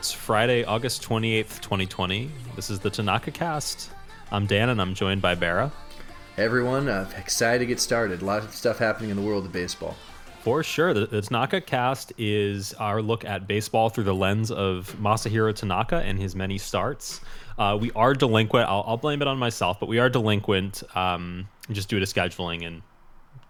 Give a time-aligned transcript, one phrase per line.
[0.00, 2.30] It's Friday, August 28th, 2020.
[2.56, 3.90] This is the Tanaka cast.
[4.32, 5.70] I'm Dan and I'm joined by Bera.
[6.36, 8.22] Hey everyone, uh, excited to get started.
[8.22, 9.94] A lot of stuff happening in the world of baseball.
[10.40, 10.94] For sure.
[10.94, 15.96] The, the Tanaka cast is our look at baseball through the lens of Masahiro Tanaka
[15.96, 17.20] and his many starts.
[17.58, 18.70] Uh, we are delinquent.
[18.70, 22.66] I'll, I'll, blame it on myself, but we are delinquent um, just due to scheduling
[22.66, 22.80] and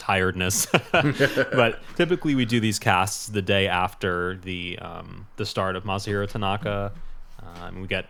[0.01, 0.67] tiredness.
[0.93, 6.29] but typically, we do these casts the day after the um, the start of Masahiro
[6.29, 6.93] Tanaka.
[7.41, 8.07] Um, we get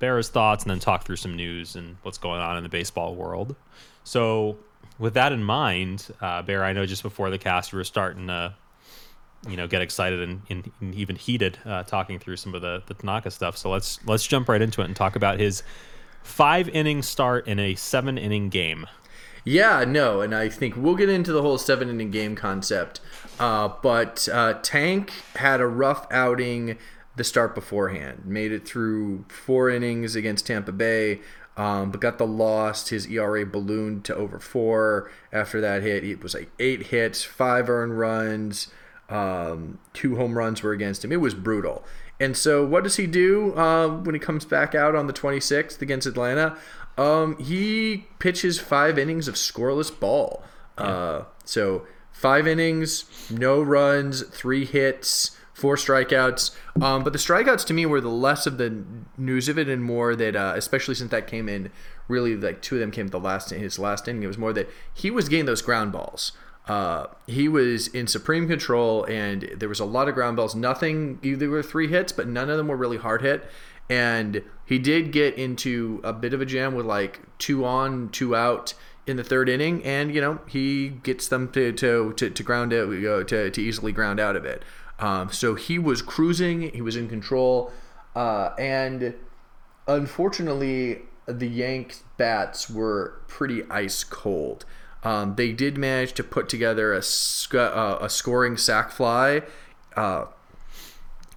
[0.00, 3.14] Bera's thoughts and then talk through some news and what's going on in the baseball
[3.14, 3.54] world.
[4.02, 4.56] So,
[4.98, 8.26] with that in mind, uh, Bear, I know just before the cast we were starting
[8.26, 8.54] to,
[9.48, 12.82] you know, get excited and, and, and even heated uh, talking through some of the
[12.86, 13.56] the Tanaka stuff.
[13.56, 15.62] So let's let's jump right into it and talk about his
[16.22, 18.86] five inning start in a seven inning game.
[19.44, 23.00] Yeah, no, and I think we'll get into the whole seven inning game concept.
[23.38, 26.78] Uh, but uh, Tank had a rough outing
[27.16, 28.22] the start beforehand.
[28.24, 31.20] Made it through four innings against Tampa Bay,
[31.58, 32.88] um, but got the loss.
[32.88, 36.04] His ERA ballooned to over four after that hit.
[36.04, 38.68] It was like eight hits, five earned runs,
[39.08, 41.12] um, two home runs were against him.
[41.12, 41.84] It was brutal.
[42.20, 45.82] And so, what does he do uh, when he comes back out on the 26th
[45.82, 46.56] against Atlanta?
[46.96, 50.44] Um, he pitches five innings of scoreless ball.
[50.78, 50.84] Yeah.
[50.84, 56.54] Uh, so five innings, no runs, three hits, four strikeouts.
[56.80, 58.84] Um, but the strikeouts to me were the less of the
[59.16, 61.70] news of it and more that, uh, especially since that came in,
[62.08, 64.22] really like two of them came at the last his last inning.
[64.22, 66.32] It was more that he was getting those ground balls.
[66.66, 70.54] Uh, he was in supreme control, and there was a lot of ground balls.
[70.54, 73.44] Nothing, there were three hits, but none of them were really hard hit
[73.88, 78.34] and he did get into a bit of a jam with like two on, two
[78.34, 78.74] out
[79.06, 82.72] in the third inning, and you know he gets them to to to, to ground
[82.72, 84.62] out to to easily ground out of it.
[84.98, 87.72] Um, so he was cruising, he was in control,
[88.14, 89.14] uh, and
[89.88, 94.64] unfortunately, the Yanks bats were pretty ice cold.
[95.02, 99.42] Um, they did manage to put together a, sc- uh, a scoring sac fly.
[99.94, 100.26] Uh,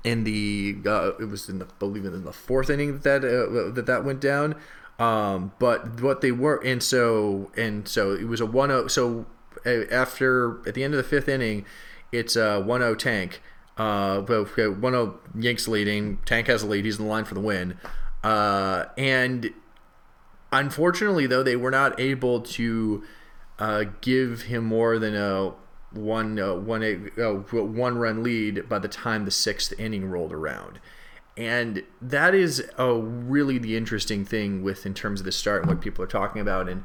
[0.08, 3.72] in the uh, it was in the believe it in the fourth inning that uh,
[3.74, 4.56] that that went down.
[5.00, 9.28] Um, but what they were and so and so it was a 1-0 so
[9.92, 11.66] after at the end of the fifth inning
[12.12, 13.44] it's a 1-0 tank
[13.78, 17.78] uh 1-0 yanks leading tank has a lead he's in the line for the win
[18.24, 19.54] uh and
[20.52, 23.04] unfortunately though they were not able to
[23.60, 25.52] uh, give him more than a
[25.98, 30.80] one uh, one uh, one run lead by the time the sixth inning rolled around.
[31.36, 35.70] And that is a really the interesting thing with in terms of the start and
[35.70, 36.84] what people are talking about and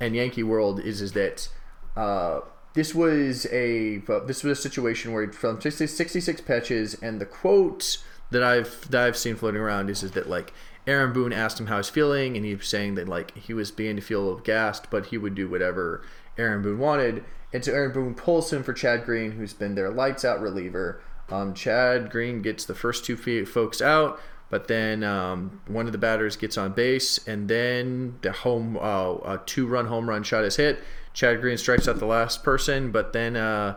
[0.00, 1.48] and Yankee World is is that
[1.96, 2.40] uh,
[2.74, 8.02] this was a this was a situation where he from 66 pitches and the quote
[8.30, 10.52] that I've that I've seen floating around is is that like
[10.86, 13.70] Aaron Boone asked him how he's feeling and he was saying that like he was
[13.70, 16.02] beginning to feel gassed but he would do whatever
[16.38, 19.90] Aaron Boone wanted and so Aaron Boone pulls him for Chad Green, who's been their
[19.90, 21.00] lights out reliever.
[21.28, 24.20] Um, Chad Green gets the first two folks out,
[24.50, 29.14] but then um, one of the batters gets on base, and then the home uh,
[29.24, 30.80] a two run home run shot is hit.
[31.14, 33.76] Chad Green strikes out the last person, but then, uh,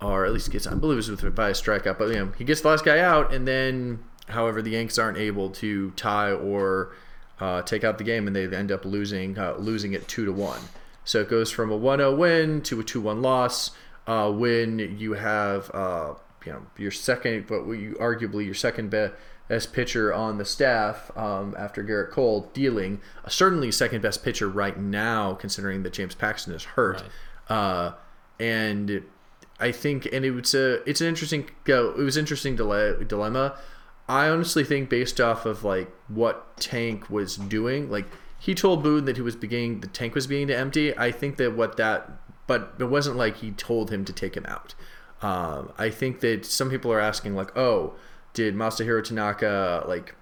[0.00, 2.44] or at least gets, I believe it was by a strikeout, but you know, he
[2.44, 6.94] gets the last guy out, and then, however, the Yanks aren't able to tie or
[7.40, 10.32] uh, take out the game, and they end up losing uh, losing it two to
[10.32, 10.60] one.
[11.08, 13.70] So it goes from a 1-0 win to a 2-1 loss.
[14.06, 16.12] Uh, when you have uh,
[16.44, 21.54] you know your second, but you arguably your second best pitcher on the staff um,
[21.58, 26.52] after Gerrit Cole dealing, uh, certainly second best pitcher right now, considering that James Paxton
[26.52, 27.02] is hurt.
[27.48, 27.56] Right.
[27.56, 27.94] Uh,
[28.38, 29.02] and
[29.58, 33.56] I think, and it was a, it's an interesting, it was interesting dilemma.
[34.10, 38.06] I honestly think, based off of like what Tank was doing, like
[38.38, 40.96] he told Boone that he was beginning the tank was beginning to empty.
[40.96, 42.10] I think that what that,
[42.46, 44.74] but it wasn't like he told him to take him out.
[45.20, 47.94] Um, I think that some people are asking like, oh,
[48.34, 50.14] did Masahiro Tanaka like,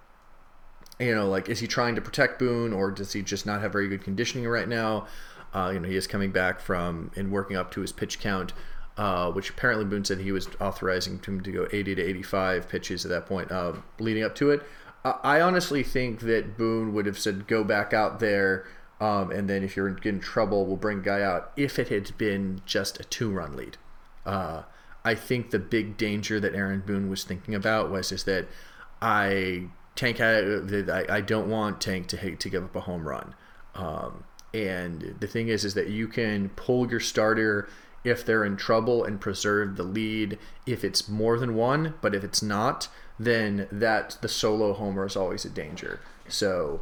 [0.99, 3.71] you know, like is he trying to protect Boone or does he just not have
[3.71, 5.07] very good conditioning right now?
[5.53, 8.53] Uh, you know, he is coming back from and working up to his pitch count.
[8.97, 13.05] Uh, which apparently Boone said he was authorizing him to go 80 to 85 pitches
[13.05, 14.63] at that point, uh, leading up to it.
[15.23, 18.65] I honestly think that Boone would have said, "Go back out there."
[18.99, 21.51] Um, and then if you're in trouble, we'll bring guy out.
[21.55, 23.77] If it had been just a two-run lead,
[24.25, 24.63] uh,
[25.05, 28.47] I think the big danger that Aaron Boone was thinking about was is that
[29.01, 33.35] I Tank I, I don't want Tank to to give up a home run.
[33.75, 34.23] Um,
[34.53, 37.67] and the thing is, is that you can pull your starter
[38.03, 42.23] if they're in trouble and preserve the lead if it's more than one, but if
[42.23, 42.87] it's not,
[43.19, 45.99] then that the solo homer is always a danger.
[46.27, 46.81] So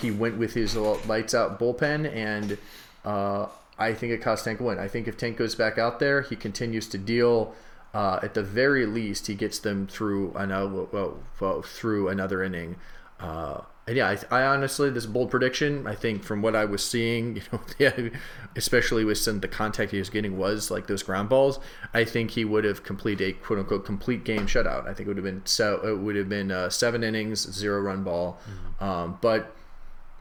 [0.00, 2.58] he went with his lights out bullpen, and
[3.04, 3.46] uh,
[3.78, 4.78] I think it cost Tank a win.
[4.78, 7.54] I think if Tank goes back out there, he continues to deal.
[7.94, 12.76] Uh, at the very least, he gets them through another well, well, through another inning.
[13.18, 16.84] Uh, and yeah, I, I, honestly, this bold prediction, I think from what I was
[16.84, 18.08] seeing, you know, yeah,
[18.56, 21.60] especially with some the contact he was getting was like those ground balls.
[21.94, 24.88] I think he would have completed a quote unquote complete game shutout.
[24.88, 27.80] I think it would have been so it would have been uh, seven innings, zero
[27.80, 28.38] run ball.
[28.42, 28.84] Mm-hmm.
[28.84, 29.54] Um, but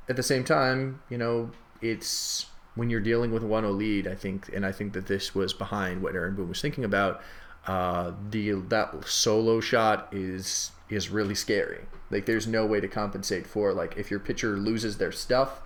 [0.07, 1.49] at the same time, you know,
[1.81, 2.45] it's
[2.75, 4.07] when you're dealing with a 1-0 lead.
[4.07, 7.21] I think, and I think that this was behind what Aaron Boone was thinking about.
[7.65, 11.81] Uh, the that solo shot is is really scary.
[12.15, 15.59] Like there's no way to compensate for like if your pitcher loses their stuff,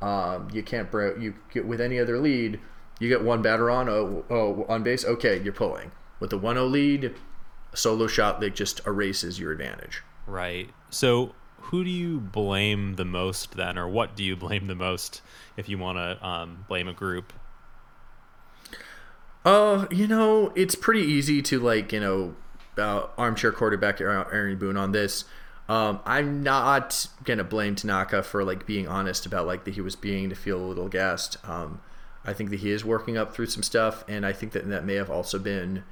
[0.00, 2.58] um, you can't bro you get with any other lead,
[2.98, 5.92] you get one batter on oh, oh on base, okay, you're pulling.
[6.18, 7.14] With the 1-0 lead,
[7.70, 10.02] a solo shot that just erases your advantage.
[10.26, 10.70] Right.
[10.88, 15.20] So who do you blame the most then, or what do you blame the most
[15.58, 17.34] if you want to um, blame a group?
[19.44, 22.36] Uh, you know, it's pretty easy to like you know
[22.78, 25.26] uh, armchair quarterback Aaron Boone on this.
[25.70, 29.94] Um, I'm not gonna blame Tanaka for like being honest about like that he was
[29.94, 31.36] being to feel a little gassed.
[31.48, 31.80] Um,
[32.24, 34.84] I think that he is working up through some stuff, and I think that that
[34.84, 35.84] may have also been.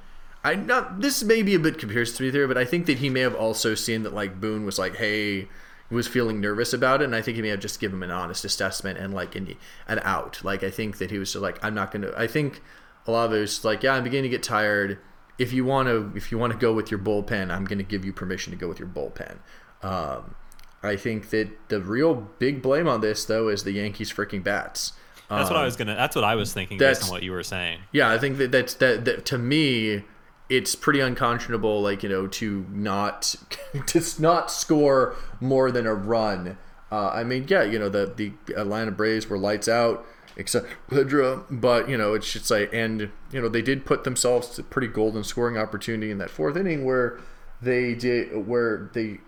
[0.43, 3.21] I not this may be a bit conspiracy theory, but I think that he may
[3.21, 5.47] have also seen that like Boone was like, hey,
[5.89, 8.11] was feeling nervous about it, and I think he may have just given him an
[8.11, 9.55] honest assessment and like an,
[9.87, 10.43] an out.
[10.43, 12.11] Like I think that he was just like, I'm not gonna.
[12.17, 12.61] I think
[13.07, 14.99] a lot of was like, yeah, I'm beginning to get tired
[15.39, 17.83] if you want to if you want to go with your bullpen, I'm going to
[17.83, 19.37] give you permission to go with your bullpen.
[19.81, 20.35] Um,
[20.81, 24.93] I think that the real big blame on this though is the Yankees freaking bats.
[25.29, 25.95] That's um, what I was gonna.
[25.95, 27.79] That's what I was thinking based on what you were saying.
[27.91, 30.03] Yeah, I think that that's that, that to me,
[30.49, 31.81] it's pretty unconscionable.
[31.81, 33.35] Like you know, to not
[33.87, 36.57] to not score more than a run.
[36.91, 40.05] Uh, I mean, yeah, you know the the Atlanta Braves were lights out
[40.37, 41.43] etc.
[41.51, 44.87] But you know, it's just like, and you know, they did put themselves to pretty
[44.87, 47.19] golden scoring opportunity in that fourth inning where
[47.61, 49.19] they did where they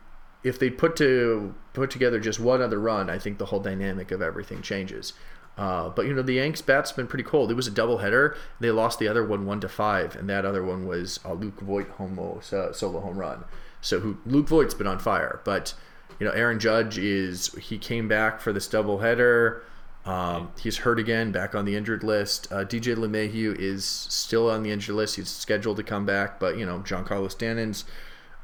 [0.44, 4.12] if they put to put together just one other run, I think the whole dynamic
[4.12, 5.14] of everything changes.
[5.58, 7.52] Uh, but you know the Yanks bat's been pretty cold.
[7.52, 8.36] It was a doubleheader.
[8.60, 11.60] They lost the other one one to five, and that other one was a Luke
[11.60, 13.44] Voit home solo home run.
[13.82, 15.74] So who, Luke Voit's been on fire, but
[16.20, 19.62] you know Aaron Judge is he came back for this doubleheader.
[20.04, 22.52] Um, he's hurt again, back on the injured list.
[22.52, 25.18] Uh, DJ LeMahieu is still on the injured list.
[25.18, 27.84] He's scheduled to come back, but you know Giancarlo Stanton's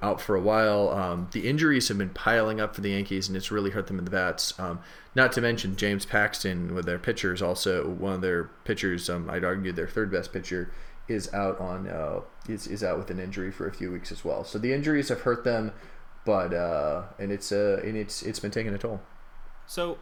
[0.01, 0.89] out for a while.
[0.89, 3.97] Um, the injuries have been piling up for the Yankees, and it's really hurt them
[3.97, 4.57] in the bats.
[4.59, 4.79] Um,
[5.15, 9.09] not to mention James Paxton, with their pitchers, also one of their pitchers.
[9.09, 10.71] Um, I'd argue their third best pitcher
[11.07, 14.23] is out on uh, is, is out with an injury for a few weeks as
[14.23, 14.43] well.
[14.43, 15.71] So the injuries have hurt them,
[16.25, 19.01] but uh, and it's uh, and it's it's been taking a toll.
[19.65, 19.97] So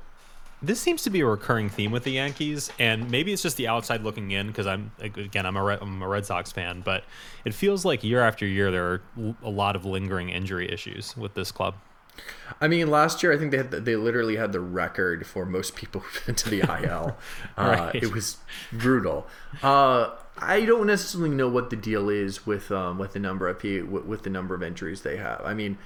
[0.66, 3.68] this seems to be a recurring theme with the Yankees, and maybe it's just the
[3.68, 7.04] outside looking in because I'm again I'm a Red, I'm a Red Sox fan, but
[7.46, 9.02] it feels like year after year there are
[9.44, 11.76] a lot of lingering injury issues with this club.
[12.62, 15.46] I mean, last year I think they had the, they literally had the record for
[15.46, 17.18] most people who've been to the IL.
[17.58, 18.38] uh, It was
[18.72, 19.28] brutal.
[19.62, 23.62] Uh, I don't necessarily know what the deal is with um, with the number of
[23.64, 25.42] with, with the number of injuries they have.
[25.46, 25.78] I mean,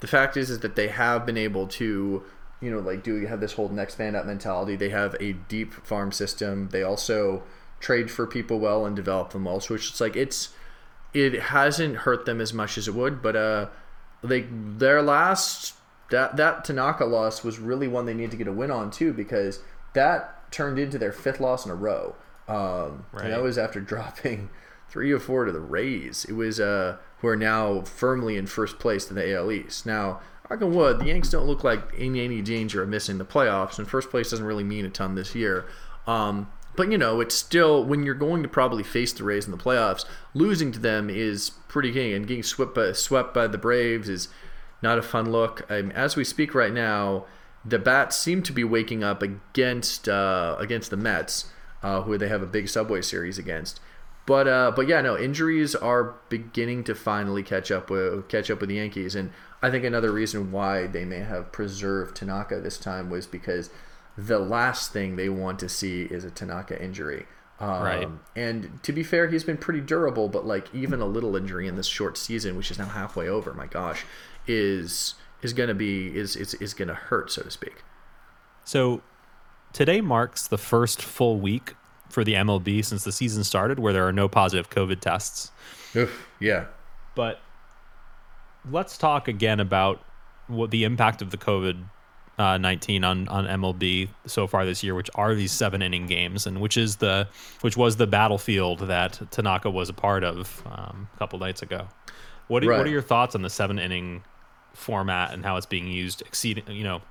[0.00, 2.22] the fact is is that they have been able to
[2.60, 4.76] you know, like do you have this whole next man up mentality.
[4.76, 6.68] They have a deep farm system.
[6.70, 7.42] They also
[7.80, 9.60] trade for people well and develop them well.
[9.60, 10.50] So it's just like it's
[11.14, 13.68] it hasn't hurt them as much as it would, but uh,
[14.22, 15.74] they their last
[16.10, 19.12] that that Tanaka loss was really one they need to get a win on too
[19.12, 19.60] because
[19.94, 22.14] that turned into their fifth loss in a row.
[22.46, 23.24] Um, right.
[23.24, 24.50] And that was after dropping
[24.88, 26.24] three or four to the Rays.
[26.24, 29.86] It was uh, who are now firmly in first place in the AL East.
[29.86, 33.24] Now knock on wood, the Yanks don't look like in any danger of missing the
[33.24, 35.66] playoffs, and first place doesn't really mean a ton this year.
[36.06, 39.50] Um, but you know, it's still when you're going to probably face the Rays in
[39.50, 43.58] the playoffs, losing to them is pretty king, and getting swept by, swept by the
[43.58, 44.28] Braves is
[44.80, 45.68] not a fun look.
[45.70, 47.26] Um, as we speak right now,
[47.64, 51.50] the bats seem to be waking up against uh, against the Mets,
[51.82, 53.80] uh, who they have a big Subway Series against.
[54.24, 58.60] But uh, but yeah, no, injuries are beginning to finally catch up with catch up
[58.60, 62.78] with the Yankees, and I think another reason why they may have preserved Tanaka this
[62.78, 63.70] time was because
[64.16, 67.26] the last thing they want to see is a Tanaka injury.
[67.60, 68.08] Um, right.
[68.36, 71.76] And to be fair, he's been pretty durable, but like even a little injury in
[71.76, 74.04] this short season, which is now halfway over, my gosh,
[74.46, 77.82] is is going to be is is is going to hurt, so to speak.
[78.64, 79.02] So
[79.72, 81.74] today marks the first full week
[82.08, 85.50] for the MLB since the season started, where there are no positive COVID tests.
[85.96, 86.66] Oof, yeah.
[87.14, 87.40] But
[88.70, 90.02] let's talk again about
[90.46, 91.84] what the impact of the COVID
[92.38, 96.46] uh, 19 on on MLB so far this year, which are these seven inning games,
[96.46, 97.28] and which is the
[97.62, 101.88] which was the battlefield that Tanaka was a part of um, a couple nights ago.
[102.46, 102.78] What are, Right.
[102.78, 104.22] what are your thoughts on the seven inning
[104.72, 107.02] format and how it's being used, exceeding you know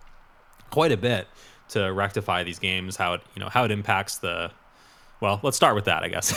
[0.72, 1.28] quite a bit
[1.70, 2.96] to rectify these games?
[2.96, 4.52] How it you know how it impacts the
[5.20, 6.32] well, let's start with that, I guess.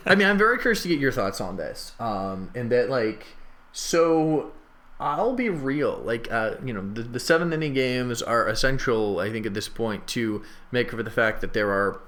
[0.06, 1.92] I mean, I'm very curious to get your thoughts on this.
[1.98, 3.26] Um, and that like,
[3.72, 4.52] so
[5.00, 6.00] I'll be real.
[6.04, 9.20] Like, uh, you know, the, the seventh inning games are essential.
[9.20, 12.00] I think at this point to make for the fact that there are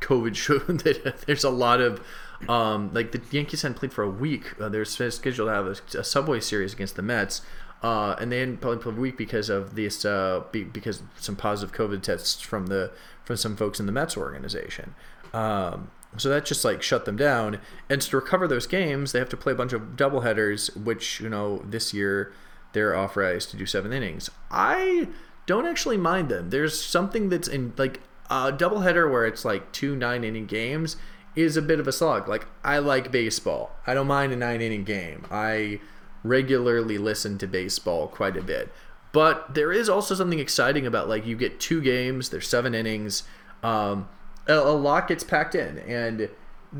[0.00, 2.04] COVID show that there's a lot of.
[2.50, 4.60] Um, like the Yankees hadn't played for a week.
[4.60, 7.40] Uh, they're scheduled to have a, a Subway Series against the Mets,
[7.82, 10.04] uh, and they hadn't played for a week because of this.
[10.04, 12.92] Uh, be, because some positive COVID tests from the
[13.24, 14.94] from some folks in the Mets organization.
[15.32, 17.60] Um, so that just like shut them down.
[17.88, 21.28] And to recover those games, they have to play a bunch of doubleheaders, which you
[21.28, 22.32] know this year
[22.72, 24.30] they're authorized to do seven innings.
[24.50, 25.08] I
[25.46, 26.50] don't actually mind them.
[26.50, 30.96] There's something that's in like a doubleheader where it's like two nine inning games
[31.34, 32.28] is a bit of a slog.
[32.28, 33.70] Like I like baseball.
[33.86, 35.26] I don't mind a nine inning game.
[35.30, 35.80] I
[36.24, 38.72] regularly listen to baseball quite a bit.
[39.12, 43.22] But there is also something exciting about like you get two games, there's seven innings,
[43.62, 44.08] um,
[44.46, 46.28] a, a lot gets packed in, and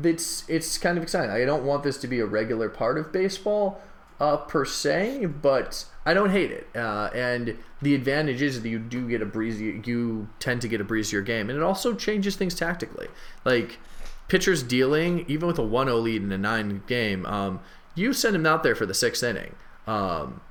[0.03, 1.31] it's it's kind of exciting.
[1.31, 3.81] I don't want this to be a regular part of baseball
[4.19, 6.67] uh, per se, but I don't hate it.
[6.75, 10.81] Uh, and the advantage is that you do get a breezy, you tend to get
[10.81, 13.07] a breezier game, and it also changes things tactically.
[13.45, 13.79] Like
[14.27, 17.59] pitchers dealing, even with a 1-0 lead in a nine game, um,
[17.95, 19.55] you send him out there for the sixth inning.
[19.85, 20.41] Um,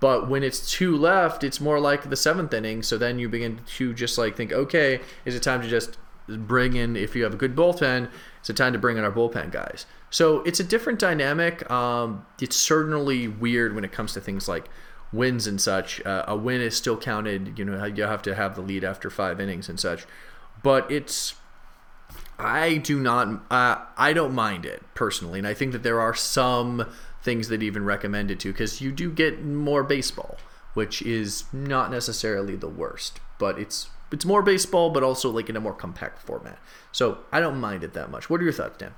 [0.00, 2.82] but when it's two left, it's more like the seventh inning.
[2.82, 6.74] So then you begin to just like think, okay, is it time to just bring
[6.76, 6.96] in?
[6.96, 9.86] If you have a good bullpen, it's a time to bring in our bullpen guys.
[10.10, 11.68] So it's a different dynamic.
[11.70, 14.68] Um, it's certainly weird when it comes to things like
[15.12, 16.04] wins and such.
[16.04, 17.58] Uh, a win is still counted.
[17.58, 20.06] You know, you have to have the lead after five innings and such.
[20.62, 21.34] But it's
[22.38, 23.42] I do not.
[23.50, 26.86] Uh, I don't mind it personally, and I think that there are some
[27.22, 30.36] things that even recommend it to because you do get more baseball,
[30.74, 35.56] which is not necessarily the worst, but it's it's more baseball, but also like in
[35.56, 36.58] a more compact format.
[36.92, 38.30] So I don't mind it that much.
[38.30, 38.94] What are your thoughts, Dan?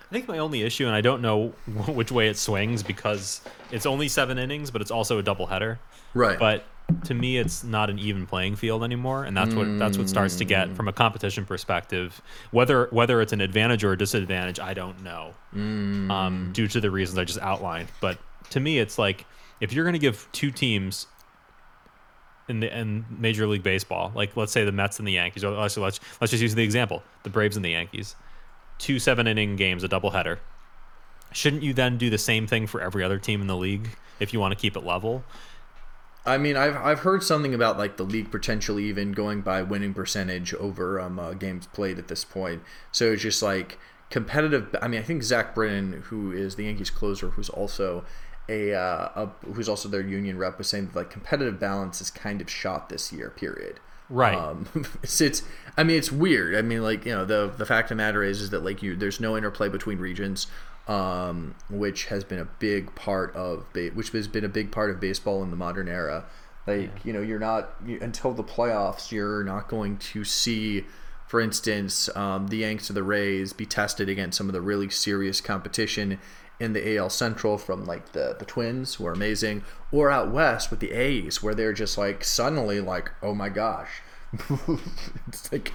[0.00, 1.48] I think my only issue, and I don't know
[1.88, 5.78] which way it swings because it's only seven innings, but it's also a doubleheader.
[6.14, 6.38] Right.
[6.38, 6.64] But
[7.04, 10.36] to me, it's not an even playing field anymore, and that's what that's what starts
[10.36, 12.20] to get from a competition perspective.
[12.50, 16.90] Whether whether it's an advantage or a disadvantage, I don't know, um, due to the
[16.90, 17.88] reasons I just outlined.
[18.00, 18.18] But
[18.50, 19.24] to me, it's like
[19.60, 21.06] if you're going to give two teams
[22.52, 25.50] in the in Major League Baseball, like let's say the Mets and the Yankees, or
[25.50, 28.14] let's let's, let's just use the example, the Braves and the Yankees,
[28.78, 30.38] two seven inning games, a doubleheader.
[31.32, 33.88] Shouldn't you then do the same thing for every other team in the league
[34.20, 35.24] if you want to keep it level?
[36.26, 39.94] I mean, I've I've heard something about like the league potentially even going by winning
[39.94, 42.62] percentage over um, uh, games played at this point.
[42.92, 43.78] So it's just like
[44.10, 44.76] competitive.
[44.82, 48.04] I mean, I think Zach Britton, who is the Yankees closer, who's also
[48.48, 52.10] a, uh, a who's also their union rep, was saying that like competitive balance is
[52.10, 53.30] kind of shot this year.
[53.30, 53.80] Period.
[54.08, 54.36] Right.
[54.36, 54.68] Um,
[55.02, 55.42] it's, it's
[55.76, 56.54] I mean it's weird.
[56.54, 58.82] I mean like you know the the fact of the matter is is that like
[58.82, 60.46] you there's no interplay between regions,
[60.88, 64.90] um, which has been a big part of ba- which has been a big part
[64.90, 66.24] of baseball in the modern era.
[66.66, 70.84] Like you know you're not you, until the playoffs you're not going to see.
[71.26, 74.90] For instance, um, the Yanks or the Rays be tested against some of the really
[74.90, 76.18] serious competition
[76.62, 80.70] in the AL Central from like the the Twins who are amazing, or out west
[80.70, 84.00] with the A's where they're just like suddenly like oh my gosh,
[85.28, 85.72] it's like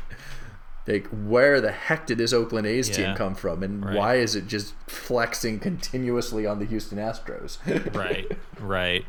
[0.88, 3.96] like where the heck did this Oakland A's team come from, and Right.
[3.96, 7.58] why is it just flexing continuously on the Houston Astros?
[7.96, 9.06] right right.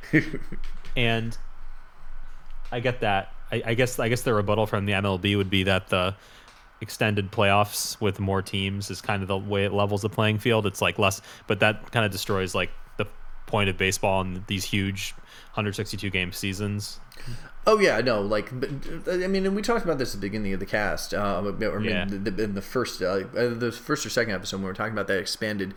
[0.96, 1.38] And
[2.72, 3.32] i get that.
[3.50, 6.14] I, I guess i guess the rebuttal from the mlb would be that the
[6.80, 10.64] extended playoffs with more teams is kind of the way it levels the playing field
[10.66, 13.06] it's like less but that kind of destroys like the
[13.46, 15.12] point of baseball and these huge
[15.54, 17.00] 162 game seasons
[17.66, 18.70] Oh yeah, no, like but,
[19.12, 21.80] I mean, and we talked about this at the beginning of the cast, uh, or
[21.82, 22.04] Yeah.
[22.04, 23.06] in, the, in the first, uh,
[23.36, 25.74] uh, the first or second episode when we were talking about that expanded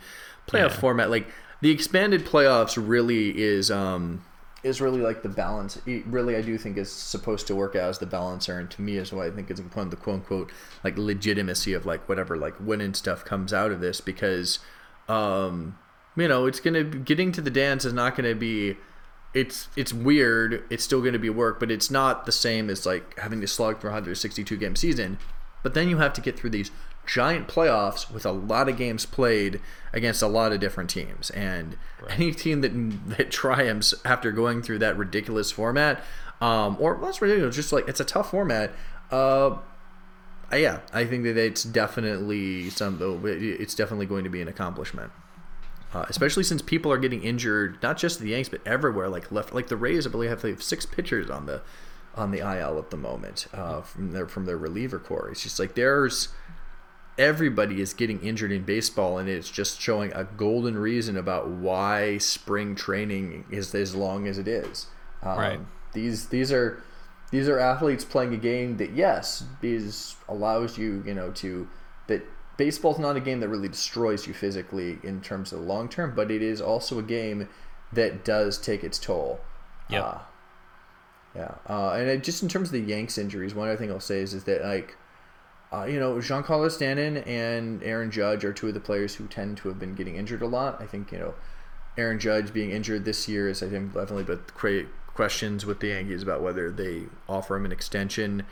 [0.48, 0.80] playoff Yeah.
[0.80, 1.10] format.
[1.10, 1.26] Like
[1.60, 4.24] the expanded playoffs really is, um,
[4.62, 5.78] is really like the balance.
[5.86, 8.82] It really, I do think is supposed to work out as the balancer, and to
[8.82, 10.52] me is what I think point of the quote unquote
[10.84, 14.58] like legitimacy of like whatever like winning stuff comes out of this because,
[15.08, 15.78] um,
[16.16, 18.76] you know, it's gonna getting to the dance is not gonna be
[19.34, 20.64] it's it's weird.
[20.70, 23.46] It's still going to be work, but it's not the same as like having to
[23.46, 25.18] slug for a 162 game season.
[25.62, 26.70] But then you have to get through these
[27.06, 29.60] giant playoffs with a lot of games played
[29.92, 31.30] against a lot of different teams.
[31.30, 32.18] And right.
[32.18, 36.02] any team that that triumphs after going through that ridiculous format,
[36.40, 38.72] um, or less ridiculous, just like it's a tough format.
[39.10, 39.58] Uh,
[40.52, 42.98] yeah, I think that it's definitely some.
[43.24, 45.10] It's definitely going to be an accomplishment.
[45.94, 49.08] Uh, especially since people are getting injured, not just the Yanks, but everywhere.
[49.08, 51.62] Like left, like the Rays, I believe have like six pitchers on the
[52.14, 55.30] on the IL at the moment uh, from their from their reliever core.
[55.30, 56.28] It's just like there's
[57.18, 62.18] everybody is getting injured in baseball, and it's just showing a golden reason about why
[62.18, 64.86] spring training is as long as it is.
[65.22, 65.60] Um, right.
[65.92, 66.82] These these are
[67.30, 71.68] these are athletes playing a game that yes is allows you you know to
[72.06, 72.24] that
[72.56, 76.14] baseball's not a game that really destroys you physically in terms of the long term,
[76.14, 77.48] but it is also a game
[77.92, 79.40] that does take its toll.
[79.88, 80.02] Yeah.
[80.02, 80.20] Uh,
[81.34, 81.54] yeah.
[81.68, 84.20] Uh, and it, just in terms of the Yanks injuries, one other thing I'll say
[84.20, 84.96] is, is that, like,
[85.72, 89.56] uh, you know, Giancarlo Stanton and Aaron Judge are two of the players who tend
[89.58, 90.80] to have been getting injured a lot.
[90.80, 91.34] I think, you know,
[91.96, 95.88] Aaron Judge being injured this year is, I think, definitely but create questions with the
[95.88, 98.44] Yankees about whether they offer him an extension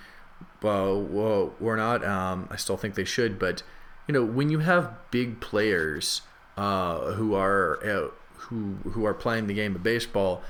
[0.62, 2.04] well, we're not.
[2.04, 3.62] Um, I still think they should, but
[4.06, 6.22] you know, when you have big players
[6.56, 10.42] uh, who are uh, who who are playing the game of baseball,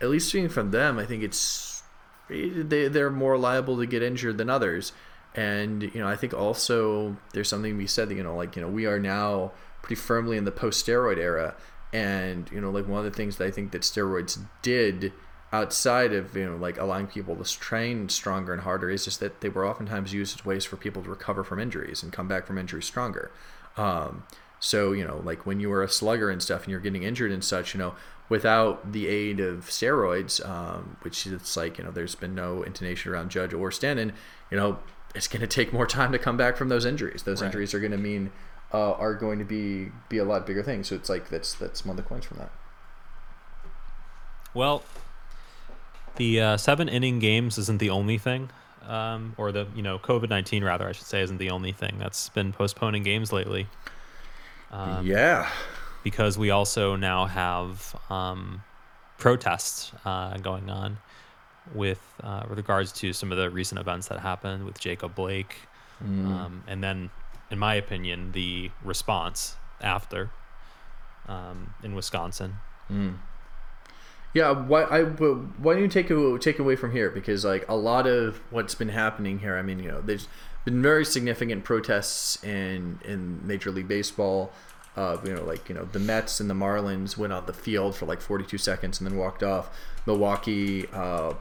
[0.00, 1.82] at least seeing from them, I think it's
[2.28, 4.92] they they're more liable to get injured than others.
[5.34, 8.56] And you know, I think also there's something to be said that you know, like
[8.56, 11.54] you know, we are now pretty firmly in the post-steroid era,
[11.92, 15.12] and you know, like one of the things that I think that steroids did
[15.52, 19.40] outside of you know like allowing people to train stronger and harder is just that
[19.40, 22.46] they were oftentimes used as ways for people to recover from injuries and come back
[22.46, 23.30] from injuries stronger.
[23.78, 24.24] Um,
[24.60, 27.30] so you know like when you were a slugger and stuff and you're getting injured
[27.30, 27.94] and such you know
[28.28, 33.12] without the aid of steroids um, which it's like you know there's been no intonation
[33.12, 34.12] around judge or stanton
[34.50, 34.78] you know
[35.14, 37.22] it's going to take more time to come back from those injuries.
[37.22, 37.46] Those right.
[37.46, 38.30] injuries are going to mean
[38.72, 40.88] uh, are going to be be a lot bigger things.
[40.88, 42.50] So it's like that's that's one of the coins from that.
[44.54, 44.82] Well
[46.18, 48.50] the uh, seven inning games isn't the only thing,
[48.86, 51.96] um, or the you know COVID nineteen rather I should say isn't the only thing
[51.98, 53.68] that's been postponing games lately.
[54.70, 55.48] Um, yeah,
[56.04, 58.62] because we also now have um,
[59.16, 60.98] protests uh, going on
[61.74, 65.56] with uh, with regards to some of the recent events that happened with Jacob Blake,
[66.04, 66.60] mm.
[66.66, 67.10] and then,
[67.50, 70.30] in my opinion, the response after
[71.28, 72.56] um, in Wisconsin.
[72.90, 73.18] Mm.
[74.34, 76.08] Yeah, why I why don't you take
[76.40, 79.56] take away from here because like a lot of what's been happening here.
[79.56, 80.28] I mean, you know, there's
[80.64, 84.52] been very significant protests in in Major League Baseball.
[84.96, 87.94] Uh, you know, like you know, the Mets and the Marlins went on the field
[87.94, 89.70] for like 42 seconds and then walked off.
[90.06, 91.34] Milwaukee, uh,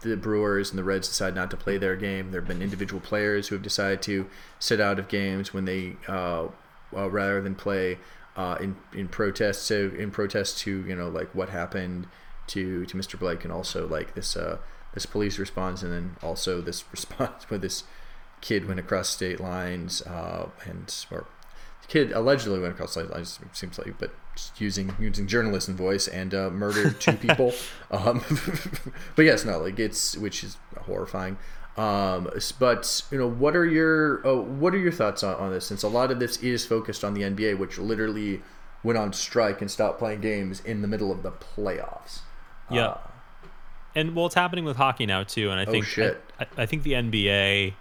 [0.00, 2.30] the Brewers and the Reds decide not to play their game.
[2.30, 5.96] There have been individual players who have decided to sit out of games when they
[6.08, 6.48] uh,
[6.96, 7.98] uh rather than play
[8.36, 9.62] uh, in in protest.
[9.62, 12.06] So in protest to you know like what happened
[12.48, 13.18] to to Mr.
[13.18, 14.58] Blake, and also like this uh,
[14.94, 17.84] this police response, and then also this response where this
[18.40, 21.26] kid went across state lines, uh, and or
[21.88, 23.40] kid allegedly went across state lines.
[23.52, 24.12] Seems like, but
[24.56, 27.52] using using journalist voice and uh, murdered two people.
[27.90, 28.22] um,
[29.16, 31.38] but yes, no, like it's which is horrifying.
[31.76, 35.66] Um, but you know, what are your uh, what are your thoughts on, on this?
[35.66, 38.42] Since a lot of this is focused on the NBA, which literally
[38.82, 42.20] went on strike and stopped playing games in the middle of the playoffs.
[42.70, 42.86] Yeah.
[42.86, 42.98] Uh,
[43.94, 46.66] and well, it's happening with hockey now too, and I oh, think oh I, I,
[46.66, 47.74] think the NBA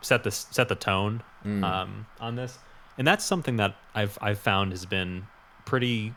[0.00, 1.64] set the set the tone mm.
[1.64, 2.58] um, on this,
[2.98, 5.26] and that's something that I've I've found has been
[5.64, 6.14] pretty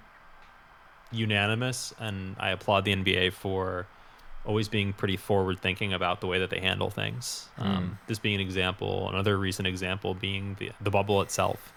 [1.12, 3.88] unanimous, and I applaud the NBA for
[4.46, 7.50] always being pretty forward thinking about the way that they handle things.
[7.58, 7.66] Mm.
[7.66, 11.74] Um, this being an example, another recent example being the the bubble itself.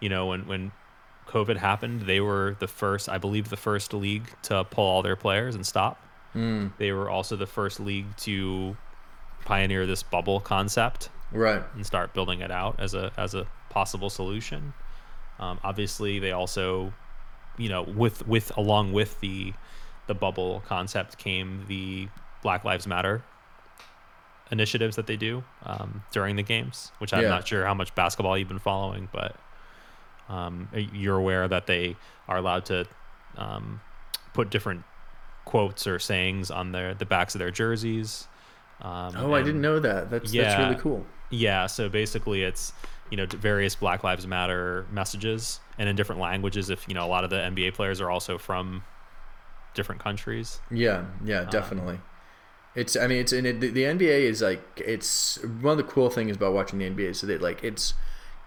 [0.00, 0.72] You know, when when
[1.28, 5.16] COVID happened, they were the first, I believe, the first league to pull all their
[5.16, 6.00] players and stop.
[6.34, 6.72] Mm.
[6.78, 8.76] They were also the first league to
[9.44, 14.10] pioneer this bubble concept, right, and start building it out as a as a possible
[14.10, 14.72] solution.
[15.38, 16.92] Um, obviously, they also,
[17.58, 19.52] you know, with with along with the
[20.06, 22.08] the bubble concept came the
[22.42, 23.22] Black Lives Matter
[24.50, 27.28] initiatives that they do um, during the games, which I'm yeah.
[27.28, 29.36] not sure how much basketball you've been following, but
[30.28, 31.96] um, you're aware that they
[32.28, 32.86] are allowed to
[33.36, 33.80] um,
[34.32, 34.84] put different
[35.44, 38.28] quotes or sayings on their the backs of their jerseys.
[38.80, 40.10] Um, oh, I didn't know that.
[40.10, 41.06] That's yeah, that's really cool.
[41.34, 41.66] Yeah.
[41.66, 42.72] So basically, it's
[43.10, 46.70] you know various Black Lives Matter messages, and in different languages.
[46.70, 48.82] If you know, a lot of the NBA players are also from
[49.74, 50.60] different countries.
[50.70, 51.04] Yeah.
[51.24, 51.40] Yeah.
[51.40, 52.00] Um, definitely.
[52.74, 55.84] It's I mean it's and it, the, the NBA is like it's one of the
[55.92, 57.94] cool things about watching the NBA is that like it's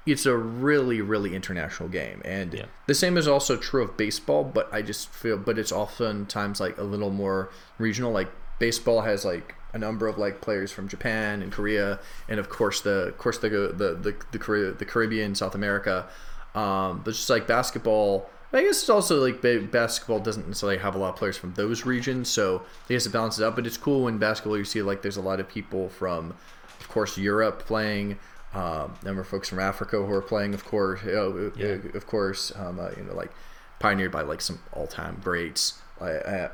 [0.06, 2.66] it's a really really international game and Yeah.
[2.88, 6.78] the same is also true of baseball but I just feel but it's oftentimes like
[6.78, 11.42] a little more regional like baseball has like a number of like players from Japan
[11.42, 15.36] and Korea and of course the of course the the the the, Caribbean, the Caribbean
[15.36, 16.08] South America
[16.56, 19.42] um, but just like basketball I guess it's also like
[19.72, 23.12] basketball doesn't necessarily have a lot of players from those regions, so I guess it
[23.12, 23.56] balances out.
[23.58, 26.34] But it's cool when basketball you see like there's a lot of people from,
[26.80, 28.18] of course, Europe playing.
[28.54, 31.78] Um, number of folks from Africa who are playing, of course, you know, Yeah.
[31.94, 33.32] of course, um, uh, you know, like
[33.80, 35.80] pioneered by like some all-time greats.
[36.00, 36.50] I, I, I,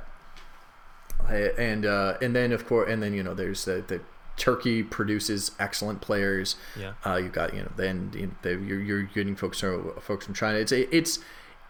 [1.30, 4.02] and uh, and then of course, and then you know, there's the, the
[4.38, 6.56] Turkey produces excellent players.
[6.80, 6.94] Yeah.
[7.06, 10.26] Uh, you've got you know then you know, the, you're, you're getting folks from folks
[10.26, 10.58] from China.
[10.60, 11.20] It's it's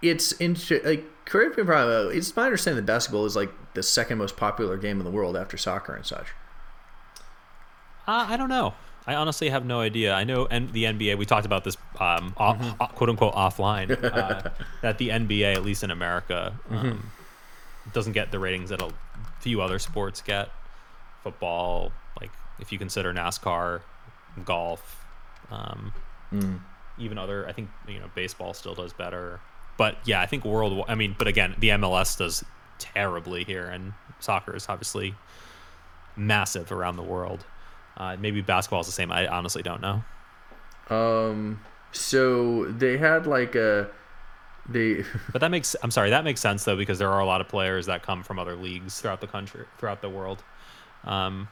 [0.01, 3.51] it's into like correct me if I'm wrong, It's my understanding that basketball is like
[3.73, 6.27] the second most popular game in the world after soccer and such.
[8.07, 8.73] Uh, I don't know.
[9.05, 10.13] I honestly have no idea.
[10.13, 11.17] I know and the NBA.
[11.17, 12.81] We talked about this, um, off, Mm-hmm.
[12.81, 13.91] o- quote unquote, offline.
[14.13, 14.49] Uh,
[14.81, 16.89] that the NBA, at least in America, Mm-hmm.
[16.91, 17.11] um,
[17.91, 18.89] doesn't get the ratings that a
[19.43, 20.49] few other sports get.
[21.23, 23.81] Football, like if you consider NASCAR,
[24.45, 25.05] golf,
[25.51, 25.93] um,
[26.33, 26.61] Mm.
[26.97, 27.47] even other.
[27.47, 29.39] I think you know baseball still does better.
[29.77, 30.83] But yeah, I think world.
[30.87, 32.43] I mean, but again, the MLS does
[32.79, 35.13] terribly here, and soccer is obviously
[36.15, 37.45] massive around the world.
[37.97, 39.11] Uh, maybe basketball is the same.
[39.11, 40.03] I honestly don't know.
[40.89, 41.59] Um,
[41.91, 43.89] so they had like a
[44.67, 47.41] they But that makes I'm sorry, that makes sense though because there are a lot
[47.41, 50.43] of players that come from other leagues throughout the country, throughout the world.
[51.03, 51.47] Um,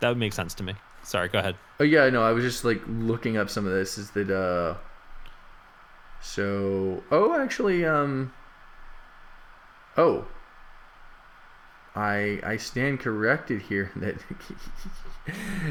[0.00, 0.74] that would make sense to me.
[1.02, 1.56] Sorry, go ahead.
[1.80, 3.98] Oh yeah, no, I was just like looking up some of this.
[3.98, 4.76] Is that uh?
[6.20, 8.32] So oh, actually, um.
[9.96, 10.26] Oh.
[11.96, 14.16] I I stand corrected here that.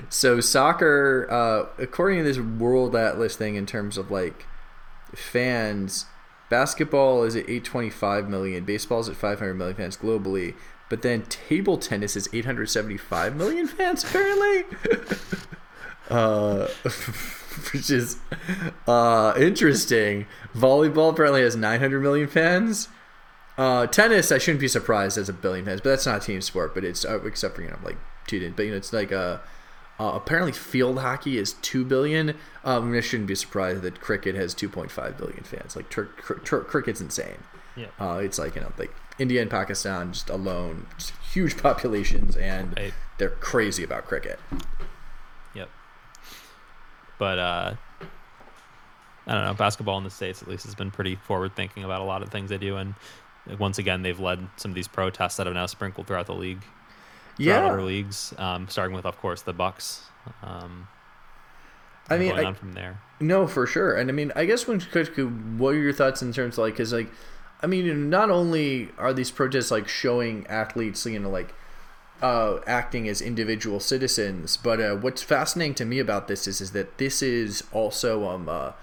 [0.10, 4.46] so soccer, uh, according to this World Atlas thing, in terms of like
[5.16, 6.06] fans,
[6.50, 10.56] basketball is at 825 million, baseball is at 500 million fans globally,
[10.90, 14.66] but then table tennis is 875 million fans apparently.
[16.10, 16.68] uh,
[17.74, 18.18] which is
[18.88, 20.28] uh, interesting.
[20.56, 22.88] Volleyball apparently has 900 million fans.
[23.58, 26.42] Uh, tennis, I shouldn't be surprised, has a billion fans, but that's not a team
[26.42, 26.76] sport.
[26.76, 29.40] But it's uh, except for you know like two, but you know it's like uh,
[30.00, 32.36] uh, apparently field hockey is two billion.
[32.64, 35.76] Um, I shouldn't be surprised that cricket has 2.5 billion fans.
[35.76, 37.38] Like tur- cr- tur- cricket's insane.
[37.76, 37.88] Yeah.
[38.00, 42.76] Uh, it's like you know like India and Pakistan just alone, just huge populations, and
[42.78, 42.94] Right.
[43.18, 44.40] they're crazy about cricket.
[45.56, 45.70] Yep.
[47.20, 47.74] But uh,
[49.26, 49.54] I don't know.
[49.54, 52.30] Basketball in the states, at least, has been pretty forward thinking about a lot of
[52.30, 52.96] things they do, and
[53.60, 56.62] once again, they've led some of these protests that have now sprinkled throughout the league,
[57.38, 60.02] Yeah, other leagues, um, starting with, of course, the Bucks.
[60.44, 60.88] Um,
[62.10, 63.00] I mean, going I- on from there.
[63.20, 63.96] No, for sure.
[63.96, 64.80] And I mean, I guess when
[65.58, 67.10] what are your thoughts in terms of like, because like,
[67.64, 71.56] I mean, not only are these protests like showing athletes, you know, like
[72.22, 76.72] uh, acting as individual citizens, but uh, what's fascinating to me about this is is
[76.74, 78.74] that this is also um uh,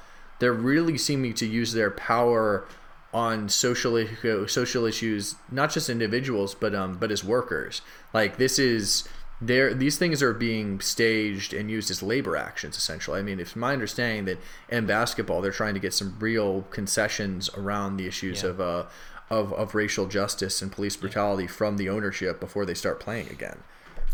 [0.41, 2.67] they're really seeming to use their power
[3.15, 4.07] on social
[4.47, 7.81] social issues, not just individuals, but um but as workers.
[8.13, 9.09] Like this is
[9.41, 13.57] there these things are being staged and used as labor actions essentially i mean it's
[13.57, 18.45] my understanding that in basketball they're trying to get some real concessions around the issues
[18.45, 18.51] Yeah.
[18.51, 18.85] of uh
[19.31, 23.59] of, of racial justice and police brutality from the ownership before they start playing again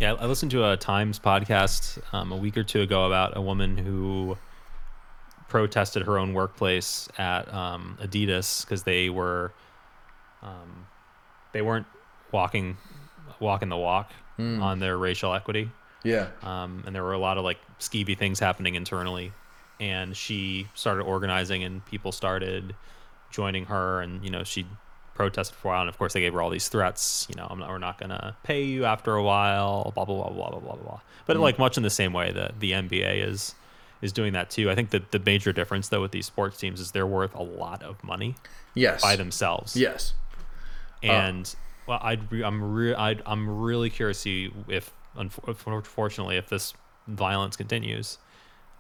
[0.01, 3.43] Yeah, I listened to a Times podcast um, a week or two ago about a
[3.43, 4.39] woman who
[5.51, 9.53] protested her own workplace at um, Adidas because they were
[10.43, 10.87] um,
[11.53, 11.87] they weren't
[12.33, 12.79] walking
[13.41, 15.71] walking the walk on their racial equity,
[16.03, 19.33] yeah um, and there were a lot of like skeevy things happening internally.
[19.79, 22.75] And she started organizing, and people started
[23.31, 24.67] joining her, and you know she
[25.15, 27.27] protested for a while, and of course they gave her all these threats.
[27.29, 29.93] You know, I'm not, we're not gonna pay you after a while.
[29.95, 31.01] Blah blah blah blah blah blah blah.
[31.27, 33.55] But like much in the same way that the NBA is
[34.03, 34.71] is doing that too.
[34.71, 37.43] I think that the major difference though with these sports teams is they're worth a
[37.43, 38.35] lot of money
[38.75, 39.77] yes by themselves.
[39.77, 40.15] yes
[41.03, 41.55] And
[41.87, 46.75] well, I'd re- I'm re- I'd, I'm really curious to see if unfortunately if this
[47.09, 48.19] violence continues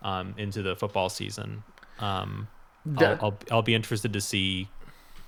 [0.02, 1.62] um, into the football season.
[1.98, 2.48] Um,
[2.86, 4.68] That- I'll, I'll I'll be interested to see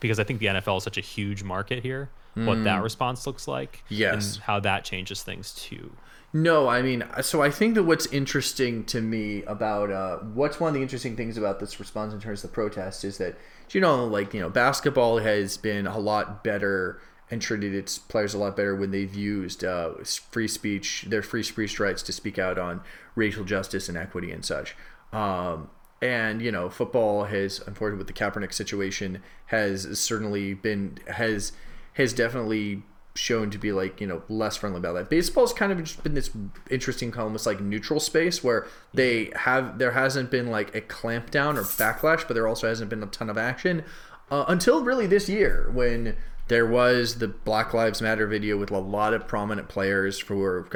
[0.01, 2.11] because I think the NFL is such a huge market here.
[2.35, 3.95] What that response looks like, Hmm.
[3.95, 4.35] Yes.
[4.37, 5.93] and how that changes things too.
[6.35, 10.69] No, I mean, so I think that what's interesting to me about uh, what's one
[10.69, 13.37] of the interesting things about this response in terms of the protest is that
[13.71, 18.35] you know, like you know, basketball has been a lot better and treated its players
[18.35, 19.93] a lot better when they've used uh,
[20.31, 22.83] free speech, their free speech rights to speak out on
[23.15, 24.77] racial justice and equity and such.
[25.13, 31.53] Um, and you know, football has, unfortunately, with the Kaepernick situation, has certainly been has
[31.95, 32.83] has definitely
[33.15, 35.11] shown to be like you know less friendly about that.
[35.11, 36.31] Baseball's kind of just been this
[36.71, 41.63] interesting almost like neutral space where they have there hasn't been like a clampdown or
[41.63, 43.85] backlash, but there also hasn't been a ton of action
[44.31, 46.17] uh, until really this year when
[46.49, 50.67] there was the Black Lives Matter video with a lot of prominent players for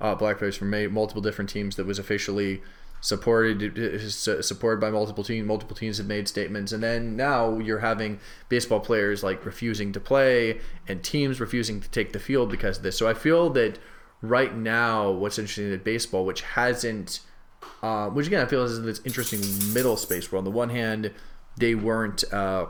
[0.00, 2.62] uh, black players from multiple different teams that was officially
[3.02, 5.46] supported uh, supported by multiple teams.
[5.46, 10.00] Multiple teams have made statements, and then now you're having baseball players like refusing to
[10.00, 12.96] play and teams refusing to take the field because of this.
[12.96, 13.78] So I feel that
[14.22, 17.20] right now, what's interesting at baseball, which hasn't,
[17.82, 19.40] uh, which again I feel is this interesting
[19.74, 21.12] middle space where on the one hand
[21.58, 22.24] they weren't.
[22.32, 22.66] Uh,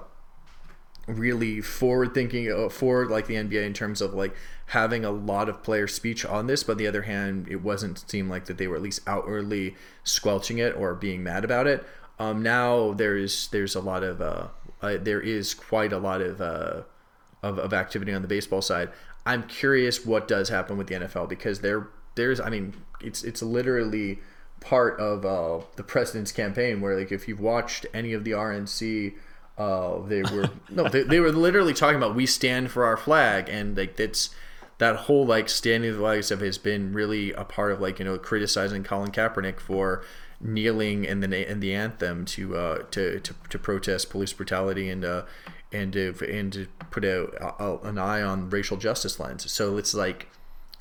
[1.06, 4.34] really forward thinking uh, forward like the NBA in terms of like
[4.66, 8.08] having a lot of player speech on this but on the other hand it wasn't
[8.08, 11.84] seem like that they were at least outwardly squelching it or being mad about it.
[12.18, 14.48] Um, now there's there's a lot of uh,
[14.80, 16.82] uh, there is quite a lot of, uh,
[17.42, 18.90] of of activity on the baseball side.
[19.26, 23.42] I'm curious what does happen with the NFL because there there's I mean it's it's
[23.42, 24.20] literally
[24.60, 29.14] part of uh, the president's campaign where like if you've watched any of the RNC
[29.58, 33.48] uh, they were no, they, they were literally talking about we stand for our flag,
[33.48, 34.30] and like that's
[34.78, 38.04] that whole like standing the flag stuff has been really a part of like you
[38.04, 40.02] know criticizing Colin Kaepernick for
[40.40, 45.04] kneeling in the in the anthem to uh, to, to to protest police brutality and
[45.04, 45.22] uh,
[45.70, 49.50] and to and to put a, an eye on racial justice lens.
[49.52, 50.28] So it's like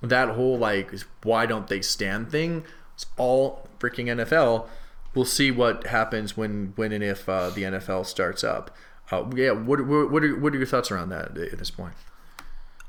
[0.01, 2.63] that whole like why don't they stand thing.
[2.95, 4.67] It's all freaking NFL
[5.13, 8.76] we'll see what happens when when and if uh, the NFL starts up.
[9.12, 11.93] Uh, yeah, what, what are what are your thoughts around that at this point?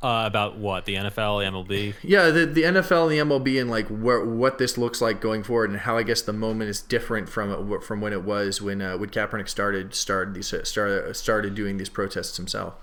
[0.03, 1.95] Uh, about what the NFL, MLB?
[2.03, 5.45] Yeah, the, the NFL and the MLB, and like where, what this looks like going
[5.45, 8.83] forward, and how I guess the moment is different from from when it was when
[8.83, 12.75] uh, when Kaepernick started started these started started doing these protests himself.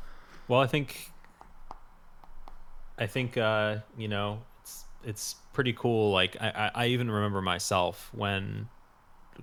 [0.47, 1.11] Well, I think
[2.97, 6.11] I think uh, you know it's it's pretty cool.
[6.11, 8.69] Like I, I even remember myself when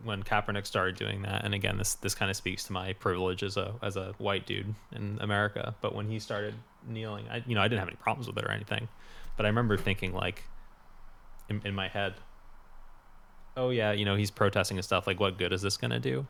[0.04, 3.42] when Kaepernick started doing that, and again, this this kind of speaks to my privilege
[3.42, 5.74] as a as a white dude in America.
[5.80, 6.54] But when he started
[6.86, 8.88] kneeling, I you know I didn't have any problems with it or anything,
[9.36, 10.44] but I remember thinking like
[11.48, 12.14] in, in my head,
[13.56, 15.06] oh yeah, you know he's protesting and stuff.
[15.06, 16.26] Like, what good is this gonna do?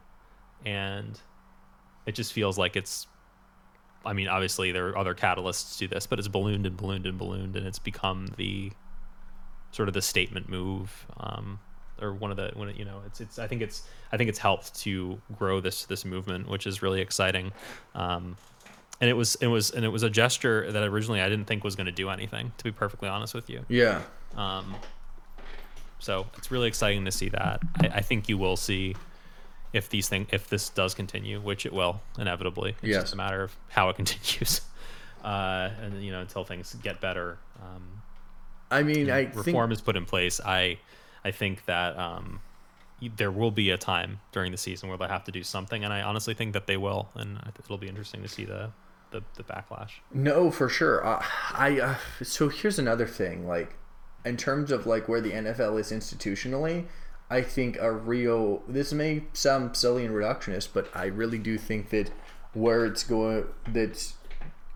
[0.65, 1.19] And
[2.07, 3.07] it just feels like it's.
[4.05, 7.19] I mean, obviously there are other catalysts to this, but it's ballooned and ballooned and
[7.19, 8.71] ballooned, and it's become the
[9.73, 11.07] sort of the statement move.
[11.19, 11.59] Um,
[12.01, 13.83] or one of the when you know it's it's I think it's
[14.13, 17.53] I think it's helped to grow this this movement, which is really exciting.
[17.95, 18.37] Um,
[19.01, 21.65] and it was it was and it was a gesture that originally I didn't think
[21.65, 22.53] was going to do anything.
[22.59, 23.65] To be perfectly honest with you.
[23.69, 24.03] Yeah.
[24.37, 24.77] Um,
[25.99, 27.61] so it's really exciting to see that.
[27.81, 28.95] I, I think you will see
[29.73, 32.71] if these thing if this does continue, which it will inevitably.
[32.83, 33.03] It's yes.
[33.03, 34.63] just a matter of how it continues.
[35.23, 37.39] Uh, and you know until things get better.
[37.61, 38.03] Um,
[38.71, 39.73] I mean, I reform think...
[39.73, 40.41] is put in place.
[40.41, 40.79] I
[41.27, 42.41] I think that um,
[43.17, 45.93] there will be a time during the season where they have to do something, and
[45.93, 48.71] I honestly think that they will, and it'll be interesting to see the
[49.11, 49.91] the, the backlash.
[50.13, 51.05] No, for sure.
[51.05, 53.75] Uh, I uh, so here's another thing, like
[54.25, 56.87] in terms of like where the NFL is institutionally.
[57.29, 61.91] I think a real this may sound silly and reductionist, but I really do think
[61.91, 62.13] that
[62.53, 64.13] where it's going that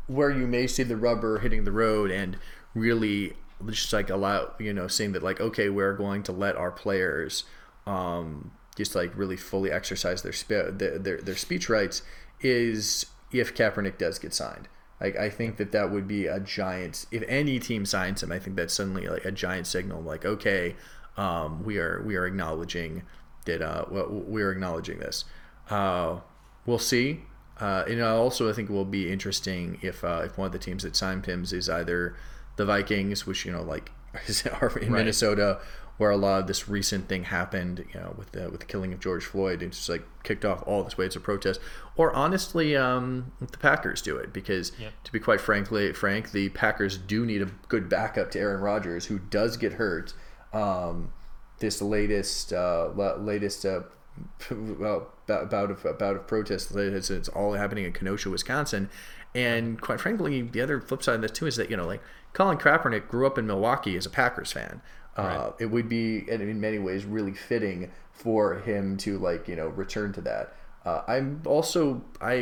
[0.09, 2.37] where you may see the rubber hitting the road and
[2.75, 3.37] really
[3.69, 7.45] just like allow you know saying that like okay we're going to let our players
[7.87, 12.03] um, just like really fully exercise their, spe- their, their their speech rights
[12.41, 14.69] is if Kaepernick does get signed.
[15.01, 17.07] Like I think that that would be a giant.
[17.11, 20.03] If any team signs him, I think that's suddenly like a giant signal.
[20.03, 20.77] Like okay,
[21.17, 23.03] um, we are we are acknowledging
[23.47, 25.25] that uh, we are acknowledging this.
[25.71, 26.21] Uh,
[26.67, 27.23] we'll see.
[27.59, 30.59] Uh, and also, I think it will be interesting if uh, if one of the
[30.59, 32.17] teams that signed him is either
[32.61, 33.91] the Vikings, which you know like
[34.61, 34.99] are in right.
[35.01, 35.61] Minnesota,
[36.01, 38.93] where a lot of this recent thing happened, you know, with the with the killing
[38.93, 41.61] of George Floyd, and just like kicked off all this waves of protest.
[41.97, 44.71] Or honestly, um, the Packers do it because,
[45.05, 49.07] to be quite frankly, frank, the Packers do need a good backup to Aaron Rodgers,
[49.07, 50.15] who does get hurt.
[50.53, 51.13] Um,
[51.59, 53.83] this latest uh, latest uh,
[54.51, 58.91] well, bout of bout of protest, it's, it's all happening in Kenosha, Wisconsin,
[59.35, 62.03] and quite frankly, the other flip side of this too is that you know like
[62.33, 64.81] Colin Kaepernick grew up in Milwaukee as a Packers fan.
[65.17, 65.53] Uh, right.
[65.59, 70.13] It would be, in many ways, really fitting for him to like you know return
[70.13, 70.55] to that.
[70.85, 72.35] Uh, I'm also I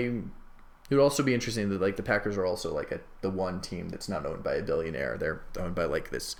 [0.90, 3.60] it would also be interesting that like the Packers are also like a, the one
[3.60, 5.16] team that's not owned by a billionaire.
[5.18, 6.34] They're owned by like this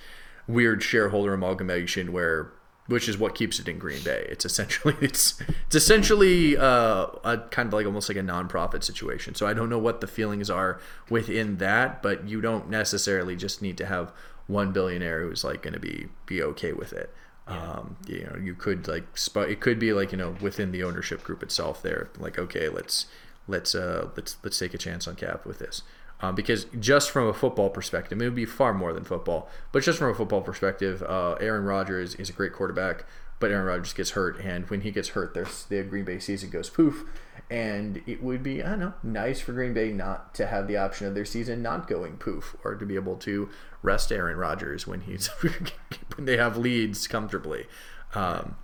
[0.47, 2.53] weird shareholder amalgamation where
[2.89, 4.27] which is what keeps it in Green Bay.
[4.29, 9.35] It's essentially it's it's essentially uh, a kind of like almost like a nonprofit situation.
[9.35, 13.63] So I don't know what the feelings are within that, but you don't necessarily just
[13.63, 14.13] need to have
[14.47, 17.15] one billionaire who's like going to be be okay with it.
[17.47, 17.73] Yeah.
[17.73, 20.83] Um, you know, you could like sp- it could be like you know within the
[20.83, 21.83] ownership group itself.
[21.83, 23.07] They're like, okay, let's
[23.47, 25.83] let's uh, let's let's take a chance on Cap with this.
[26.21, 29.49] Um, because just from a football perspective, it would be far more than football.
[29.71, 33.05] But just from a football perspective, uh, Aaron Rodgers is a great quarterback,
[33.39, 36.51] but Aaron Rodgers gets hurt, and when he gets hurt, there's the Green Bay season
[36.51, 37.05] goes poof.
[37.51, 40.77] And it would be, I don't know, nice for Green Bay not to have the
[40.77, 43.49] option of their season not going poof, or to be able to
[43.83, 45.27] rest Aaron Rodgers when he's
[46.17, 47.67] when they have leads comfortably.
[48.15, 48.57] Um,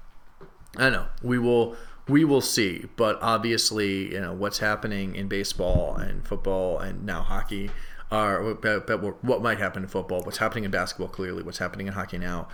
[0.77, 1.07] I don't know.
[1.23, 1.77] We will
[2.09, 2.87] we will see.
[2.97, 7.71] But obviously, you know what's happening in baseball and football and now hockey,
[8.11, 12.19] are what might happen in football, what's happening in basketball, clearly, what's happening in hockey
[12.19, 12.49] now.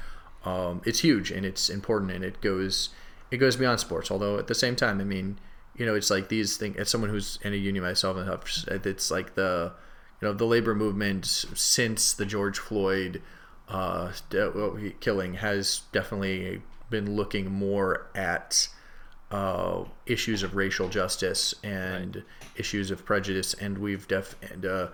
[0.44, 2.90] Um, it's huge and it's important and it goes
[3.30, 4.10] it goes beyond sports.
[4.10, 5.38] Although at the same time, I mean,
[5.76, 6.76] you know, it's like these things.
[6.76, 8.16] As someone who's in a union myself
[8.68, 9.72] it's like the
[10.20, 13.22] you know the labor movement since the George Floyd
[13.68, 14.12] uh,
[15.00, 18.68] killing has definitely been looking more at
[19.30, 22.24] uh, issues of racial justice and right.
[22.56, 24.88] issues of prejudice, and we've def and uh,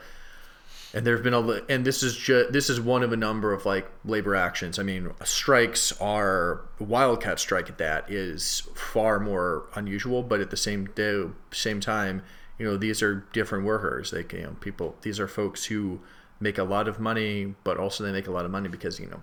[0.94, 3.53] and there have been a and this is just this is one of a number
[3.53, 4.79] of like labor actions.
[4.79, 10.51] I mean, strikes are a wildcat strike at that is far more unusual, but at
[10.51, 12.22] the same day, same time,
[12.59, 14.11] you know, these are different workers.
[14.11, 14.96] They you know people.
[15.03, 16.01] These are folks who
[16.40, 19.07] make a lot of money, but also they make a lot of money because you
[19.07, 19.22] know,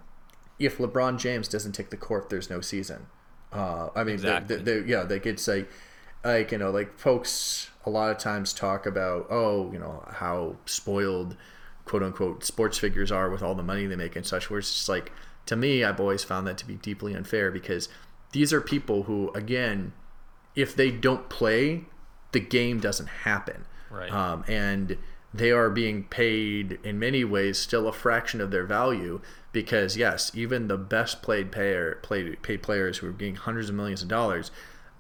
[0.60, 3.08] if LeBron James doesn't take the court, there's no season.
[3.54, 4.58] Uh, I mean, exactly.
[4.58, 5.66] they, they, yeah, they could say,
[6.24, 10.56] like you know, like folks a lot of times talk about, oh, you know, how
[10.66, 11.36] spoiled,
[11.86, 14.50] quote unquote, sports figures are with all the money they make and such.
[14.50, 15.12] Where it's just like,
[15.48, 17.90] to me, I've always found that to be deeply unfair because
[18.32, 19.94] these are people who, again,
[20.56, 21.86] if they don't play,
[22.32, 23.66] the game doesn't happen.
[23.90, 24.12] Right.
[24.12, 24.98] Um, and
[25.34, 29.20] they are being paid in many ways still a fraction of their value
[29.52, 33.76] because yes, even the best played player played paid players who are getting hundreds of
[33.76, 34.52] millions of dollars,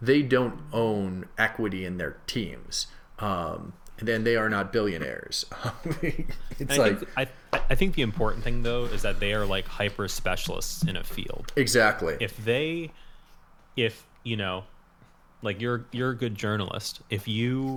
[0.01, 2.87] they don't own equity in their teams.
[3.19, 5.45] Um, and then they are not billionaires.
[6.01, 7.27] it's I like think, I,
[7.69, 11.03] I think the important thing though is that they are like hyper specialists in a
[11.03, 11.53] field.
[11.55, 12.17] Exactly.
[12.19, 12.91] If they,
[13.77, 14.63] if you know,
[15.41, 17.01] like you're you're a good journalist.
[17.09, 17.75] If you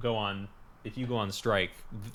[0.00, 0.48] go on
[0.84, 1.70] if you go on strike,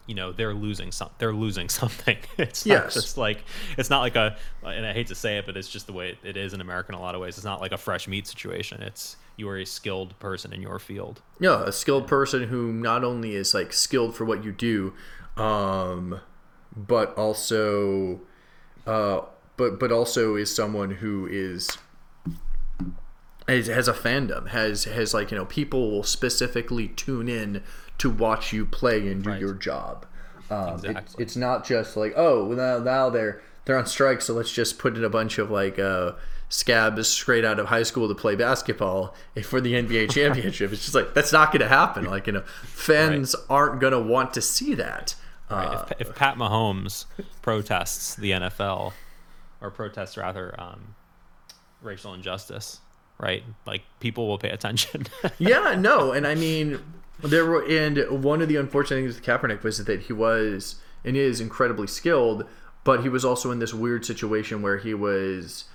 [0.07, 1.09] you know they're losing some.
[1.17, 2.17] They're losing something.
[2.37, 2.93] It's not yes.
[2.93, 3.43] just like
[3.77, 4.37] it's not like a.
[4.63, 6.91] And I hate to say it, but it's just the way it is in America
[6.91, 7.37] in a lot of ways.
[7.37, 8.81] It's not like a fresh meat situation.
[8.81, 11.21] It's you are a skilled person in your field.
[11.39, 14.93] Yeah, a skilled person who not only is like skilled for what you do,
[15.37, 16.21] um,
[16.75, 18.21] but also,
[18.87, 19.21] uh,
[19.57, 21.77] but but also is someone who is
[23.47, 27.61] has a fandom has has like you know people will specifically tune in
[27.97, 29.39] to watch you play and do right.
[29.39, 30.05] your job.
[30.49, 31.15] Um, exactly.
[31.17, 34.77] It, it's not just like oh now, now they're they're on strike, so let's just
[34.77, 36.13] put in a bunch of like uh,
[36.49, 40.71] scabs straight out of high school to play basketball for the NBA championship.
[40.71, 42.05] it's just like that's not going to happen.
[42.15, 43.45] Like you know, fans right.
[43.49, 45.15] aren't going to want to see that.
[45.49, 45.65] Right.
[45.65, 47.05] Uh, if, if, Pat Mahomes
[47.41, 48.93] protests the NFL
[49.61, 50.95] or protests rather um,
[51.81, 52.79] racial injustice,
[53.19, 53.43] right?
[53.65, 55.07] Like people will pay attention.
[55.39, 56.79] yeah, no, and I mean
[57.19, 61.15] there were, and one of the unfortunate things with Kaepernick was that he was and
[61.15, 62.45] is incredibly skilled,
[62.83, 65.65] but he was also in this weird situation where he was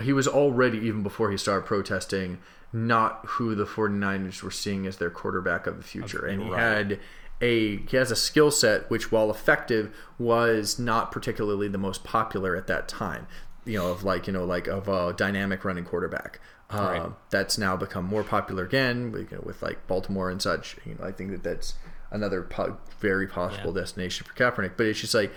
[0.00, 2.38] he was already even before he started protesting
[2.72, 6.24] not who the 49ers were seeing as their quarterback of the future.
[6.24, 6.60] And he right.
[6.60, 7.00] had
[7.40, 12.56] a he has a skill set which while effective was not particularly the most popular
[12.56, 13.26] at that time.
[13.64, 16.40] You know of like you know like of a dynamic running quarterback
[16.80, 17.00] right.
[17.00, 20.76] Uh, that's now become more popular again with, you know, with like Baltimore and such.
[20.84, 21.74] You know, I think that that's
[22.10, 23.80] another po- very possible yeah.
[23.80, 24.72] destination for Kaepernick.
[24.76, 25.32] But it's just like,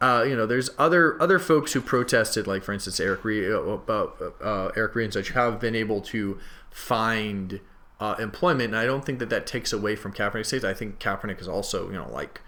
[0.00, 3.78] uh, you know, there's other other folks who protested, like for instance, Eric Reid, uh,
[3.88, 4.10] uh,
[4.42, 6.38] uh, Eric Reid and such, have been able to
[6.70, 7.60] find
[8.00, 8.70] uh, employment.
[8.70, 10.64] And I don't think that that takes away from Kaepernick's case.
[10.64, 12.40] I think Kaepernick is also, you know, like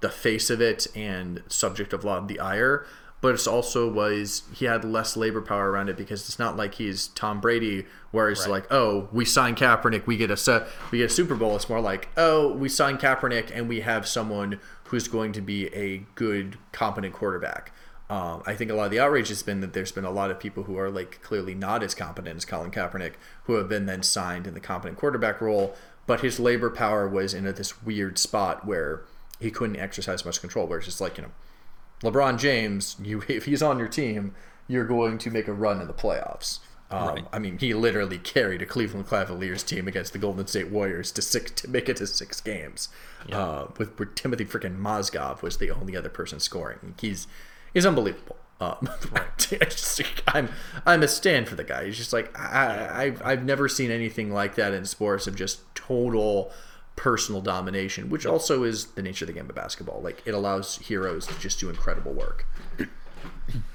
[0.00, 2.86] the face of it and subject of a lot of the ire
[3.20, 6.74] but it's also was he had less labor power around it because it's not like
[6.74, 8.50] he's Tom Brady, where it's right.
[8.50, 11.54] like, oh, we sign Kaepernick, we get a set, we get a Super Bowl.
[11.56, 15.66] It's more like, oh, we sign Kaepernick, and we have someone who's going to be
[15.74, 17.72] a good, competent quarterback.
[18.08, 20.32] Um, I think a lot of the outrage has been that there's been a lot
[20.32, 23.12] of people who are like clearly not as competent as Colin Kaepernick,
[23.44, 27.32] who have been then signed in the competent quarterback role, but his labor power was
[27.32, 29.02] in a, this weird spot where
[29.38, 30.66] he couldn't exercise much control.
[30.66, 31.30] Where it's just like you know,
[32.02, 34.34] LeBron James, you if he's on your team,
[34.68, 36.60] you're going to make a run in the playoffs.
[36.90, 37.24] Um, Right.
[37.32, 41.22] I mean, he literally carried a Cleveland Cavaliers team against the Golden State Warriors to
[41.22, 42.88] six to make it to six games.
[43.30, 46.94] Uh, with where Timothy freaking Mozgov was the only other person scoring.
[47.00, 47.28] He's
[47.74, 48.36] he's unbelievable.
[48.60, 48.88] Um,
[49.38, 50.48] just- I'm
[50.84, 51.84] I'm a stand for the guy.
[51.86, 55.60] He's just like I, I've I've never seen anything like that in sports of just
[55.76, 56.50] total
[57.00, 60.02] personal domination, which also is the nature of the game of basketball.
[60.02, 62.46] Like it allows heroes to just do incredible work.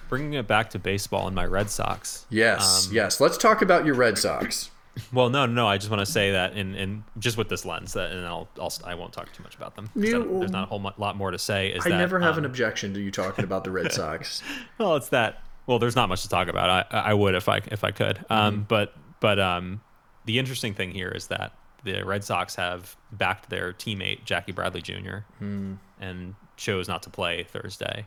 [0.07, 2.27] Bringing it back to baseball and my Red Sox.
[2.29, 3.19] Yes, yes.
[3.19, 4.69] Let's talk about your Red Sox.
[5.11, 5.67] Well, no, no.
[5.67, 8.47] I just want to say that in, in just with this lens, that, and I'll,
[8.61, 9.89] I'll I won't talk too much about them.
[9.95, 11.69] You- there's not a whole lot more to say.
[11.69, 14.43] Is I that, never have um, an objection to you talking about the Red Sox.
[14.77, 15.41] Well, it's that.
[15.65, 16.69] Well, there's not much to talk about.
[16.93, 18.17] I I would if I if I could.
[18.17, 18.33] Mm-hmm.
[18.33, 19.81] Um, but but um,
[20.25, 21.53] the interesting thing here is that
[21.85, 25.19] the Red Sox have backed their teammate Jackie Bradley Jr.
[25.39, 25.75] Hmm.
[26.01, 28.05] and chose not to play Thursday.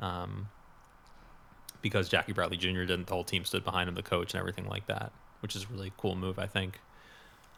[0.00, 0.48] Um,
[1.82, 2.84] because Jackie Bradley Jr.
[2.84, 5.64] didn't, the whole team stood behind him, the coach and everything like that, which is
[5.64, 6.80] a really cool move, I think.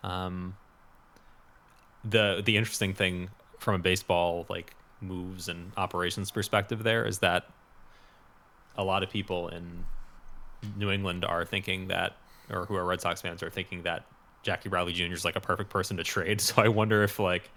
[0.02, 0.56] Um,
[2.02, 7.48] the the interesting thing from a baseball like moves and operations perspective there is that
[8.76, 9.84] a lot of people in
[10.76, 12.16] New England are thinking that,
[12.50, 14.04] or who are Red Sox fans are thinking that
[14.46, 15.12] Jackie Bradley Jr.
[15.12, 16.40] is like a perfect person to trade.
[16.46, 17.50] So I wonder if like,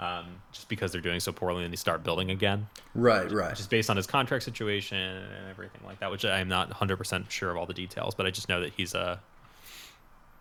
[0.00, 3.54] um, just because they're doing so poorly and they start building again, Right, right.
[3.54, 7.50] just based on his contract situation and everything like that, which I'm not 100% sure
[7.52, 9.20] of all the details, but I just know that he's a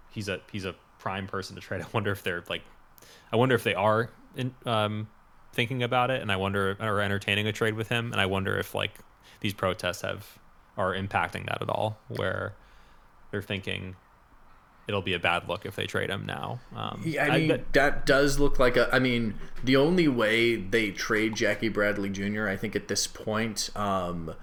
[0.10, 1.82] he's a he's a prime person to trade.
[1.86, 2.64] I wonder if they're like
[3.32, 5.08] I wonder if they are in, um,
[5.54, 8.58] thinking about it and I wonder or entertaining a trade with him and I wonder
[8.58, 8.94] if like
[9.42, 10.26] these protests have
[10.78, 12.54] are impacting that at all where
[13.30, 13.96] they're thinking
[14.92, 16.60] it'll be a bad look if they trade him now.
[16.76, 18.94] Um, Yeah, I mean, bet- that does look like a.
[18.94, 23.70] I mean, the only way they trade Jackie Bradley Jr., I think, at this point,
[23.76, 24.34] um,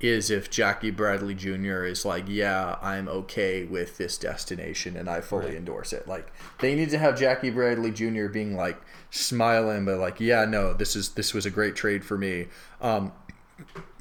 [0.00, 1.84] is if Jackie Bradley Jr.
[1.84, 5.54] is like, yeah, I'm okay with this destination and I fully Right.
[5.56, 6.06] endorse it.
[6.06, 8.28] Like, they need to have Jackie Bradley Jr.
[8.28, 8.80] being like
[9.10, 12.46] smiling, but like, yeah, no, this is this was a great trade for me.
[12.80, 13.10] Um,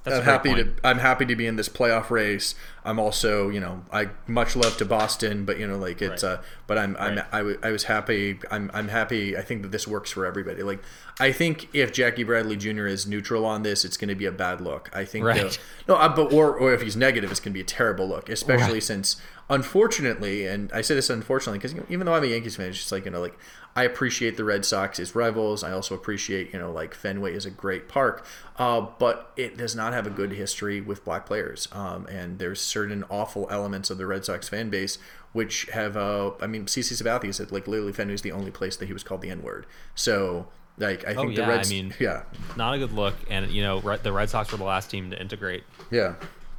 [0.10, 0.78] That's I'm happy point.
[0.78, 2.56] to I'm happy to be in this playoff race.
[2.86, 6.34] I'm also, you know, I much love to Boston, but you know, like it's Right.
[6.34, 7.26] uh but I'm I'm Right.
[7.32, 8.40] I, w- I was happy.
[8.50, 9.36] I'm I'm happy.
[9.38, 10.64] I think that this works for everybody.
[10.64, 10.82] Like
[11.20, 12.86] I think if Jackie Bradley Jr.
[12.88, 14.90] is neutral on this, it's going to be a bad look.
[14.94, 15.52] I think Right.
[15.52, 18.08] the- no, uh, but or or if he's negative, it's going to be a terrible
[18.08, 18.84] look, especially Right.
[18.84, 19.18] since
[19.50, 22.92] unfortunately, and I say this unfortunately because even though I'm a Yankees fan, it's just
[22.92, 23.38] like you know, like
[23.78, 25.64] I appreciate the Red Sox as rivals.
[25.64, 28.26] I also appreciate you know, like Fenway is a great park,
[28.58, 31.68] uh, but it does not have a good history with black players.
[31.72, 34.98] Um, and there's certain awful elements of the Red Sox fan base
[35.34, 38.76] which have, uh, I mean, CC Sabathia said like literally Fenway is the only place
[38.78, 39.66] that he was called the N word.
[39.96, 40.48] So.
[40.80, 42.22] Like I think oh, yeah, the I mean- yeah,
[42.56, 43.16] not a good look.
[43.32, 46.14] And you know, the Red Sox were the last team to integrate yeah,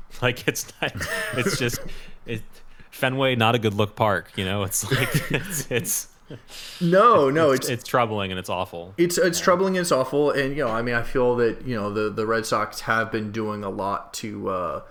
[0.22, 0.92] Like it's not,
[1.34, 1.78] it's just
[2.26, 2.42] it
[2.90, 4.64] Fenway not a good look park, you know.
[4.64, 6.08] It's like it's it's
[6.80, 8.94] no, no, it's, it's troubling and it's awful.
[8.96, 11.74] It's it's troubling and it's awful, and you know, I mean, I feel that you
[11.74, 14.82] know the the Red Sox have been doing a lot to uh,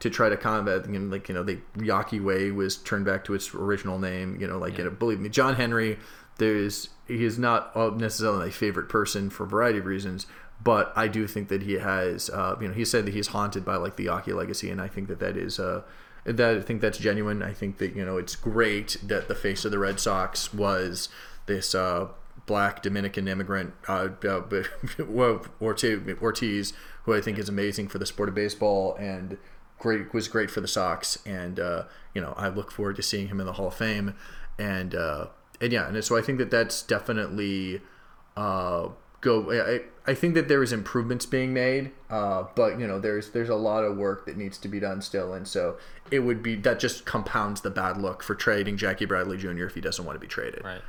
[0.00, 0.88] to try to combat.
[0.88, 4.38] You know, like you know, the Yawkey Way was turned back to its original name.
[4.40, 5.98] You know, like you know, believe me, John Henry.
[6.38, 10.26] There's he is not uh, necessarily my favorite person for a variety of reasons,
[10.62, 12.30] but I do think that he has.
[12.30, 14.88] Uh, you know, he said that he's haunted by like the Yawkey legacy, and I
[14.88, 15.58] think that that is.
[15.58, 15.82] Uh,
[16.24, 17.42] that I think that's genuine.
[17.42, 21.08] I think that you know it's great that the face of the Red Sox was
[21.46, 22.08] this uh,
[22.46, 24.42] black Dominican immigrant uh, uh,
[25.60, 26.72] Ortiz,
[27.04, 29.38] who I think is amazing for the sport of baseball and
[29.78, 31.18] great was great for the Sox.
[31.26, 34.14] And uh, you know, I look forward to seeing him in the Hall of Fame.
[34.58, 35.26] And uh,
[35.60, 37.82] and yeah, and so I think that that's definitely
[38.36, 38.88] uh,
[39.22, 39.50] go.
[39.50, 43.48] I, I think that there is improvements being made, uh, but you know, there's there's
[43.48, 45.32] a lot of work that needs to be done still.
[45.32, 45.78] And so
[46.10, 49.64] it would be that just compounds the bad look for trading Jackie Bradley Jr.
[49.64, 50.62] if he doesn't want to be traded.
[50.62, 50.82] Right.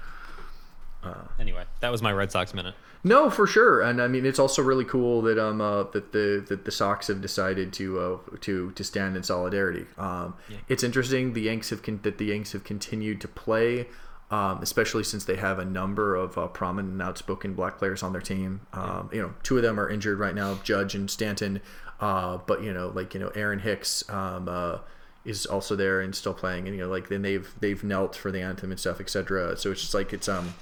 [1.03, 2.75] Uh, anyway, that was my Red Sox minute.
[3.05, 6.43] No, for sure, and I mean it's also really cool that um uh, that the
[6.47, 9.85] that the Sox have decided to uh, to to stand in solidarity.
[9.97, 10.35] Um,
[10.69, 13.87] it's interesting the Yanks have con- that the Yanks have continued to play,
[14.33, 18.13] um, especially since they have a number of uh, prominent and outspoken black players on
[18.13, 18.61] their team.
[18.73, 21.61] Um, You know, two of them are injured right now, Judge and Stanton,
[21.99, 24.03] uh, but you know like you know Aaron Hicks.
[24.09, 24.79] Um, uh,
[25.25, 28.29] is also there and still playing, and you know, like then they've they've knelt for
[28.29, 29.55] the anthem and stuff, etc.
[29.55, 30.55] So it's just like it's um,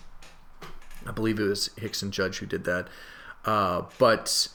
[1.08, 2.88] I believe it was Hicks and Judge who did that.
[3.44, 4.50] Uh, but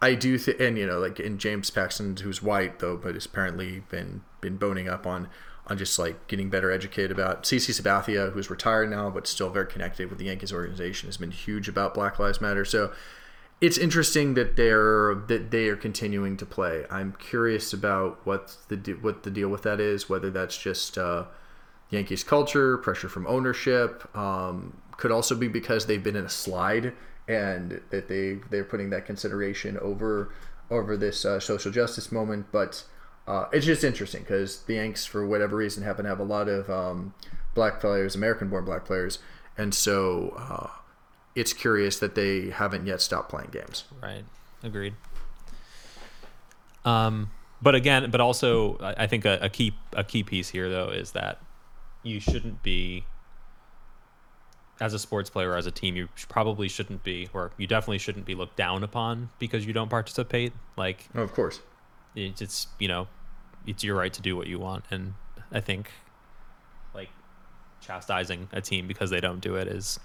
[0.00, 3.26] I do think, and you know, like in James Paxton, who's white though, but has
[3.26, 5.28] apparently been been boning up on
[5.66, 7.42] on just like getting better educated about.
[7.42, 11.30] CC Sabathia, who's retired now but still very connected with the Yankees organization, has been
[11.30, 12.64] huge about Black Lives Matter.
[12.64, 12.92] So
[13.60, 16.84] it's interesting that they're that they are continuing to play.
[16.90, 20.08] I'm curious about what the what the deal with that is.
[20.08, 21.24] Whether that's just uh,
[21.90, 24.14] Yankees culture, pressure from ownership.
[24.16, 26.94] Um, could also be because they've been in a slide
[27.28, 30.32] and that they they're putting that consideration over
[30.70, 32.46] over this uh, social justice moment.
[32.52, 32.84] But
[33.26, 36.48] uh, it's just interesting because the Yanks, for whatever reason, happen to have a lot
[36.48, 37.14] of um,
[37.54, 39.18] black players, American-born black players,
[39.58, 40.68] and so uh,
[41.34, 43.84] it's curious that they haven't yet stopped playing games.
[44.02, 44.24] Right.
[44.62, 44.94] Agreed.
[46.84, 50.90] Um, but again, but also, I think a, a key a key piece here though
[50.90, 51.40] is that
[52.02, 53.04] you shouldn't be
[54.80, 57.98] as a sports player or as a team you probably shouldn't be or you definitely
[57.98, 61.60] shouldn't be looked down upon because you don't participate like oh, of course
[62.16, 63.06] it's, it's you know
[63.66, 65.14] it's your right to do what you want and
[65.52, 65.90] i think
[66.94, 67.10] like
[67.80, 70.00] chastising a team because they don't do it is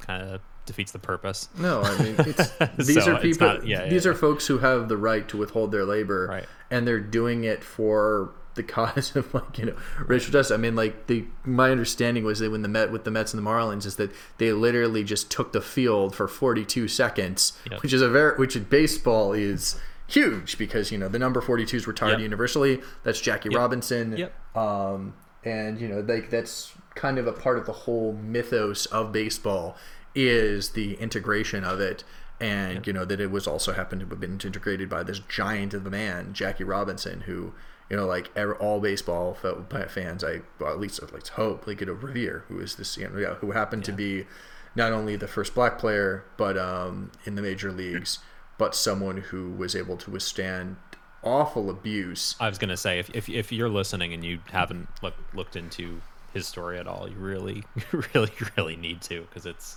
[0.00, 3.88] kind of defeats the purpose no i mean it's these so are people not, yeah,
[3.88, 4.20] these yeah, are yeah.
[4.20, 6.46] folks who have the right to withhold their labor right.
[6.70, 9.76] and they're doing it for the cause of like you know
[10.06, 10.52] racial justice.
[10.52, 13.42] I mean, like the my understanding was that when the Met with the Mets and
[13.42, 17.82] the Marlins is that they literally just took the field for 42 seconds, yep.
[17.82, 21.76] which is a very which in baseball is huge because you know the number 42
[21.76, 22.20] is retired yep.
[22.20, 22.80] universally.
[23.04, 23.58] That's Jackie yep.
[23.58, 24.16] Robinson.
[24.16, 24.56] Yep.
[24.56, 29.12] Um, and you know like that's kind of a part of the whole mythos of
[29.12, 29.76] baseball
[30.14, 32.02] is the integration of it
[32.40, 35.74] and you know that it was also happened to have been integrated by this giant
[35.74, 37.52] of a man jackie robinson who
[37.90, 38.30] you know, like
[38.60, 42.76] all baseball fans, I well, at least let's hope they get a Revere, who is
[42.76, 43.86] this, you know, who happened yeah.
[43.86, 44.26] to be
[44.74, 48.18] not only the first black player, but um, in the major leagues,
[48.58, 50.76] but someone who was able to withstand
[51.22, 52.36] awful abuse.
[52.40, 56.00] I was gonna say, if if, if you're listening and you haven't look, looked into
[56.34, 57.64] his story at all, you really,
[58.14, 59.76] really, really need to because it's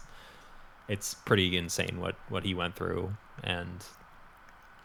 [0.88, 3.86] it's pretty insane what what he went through and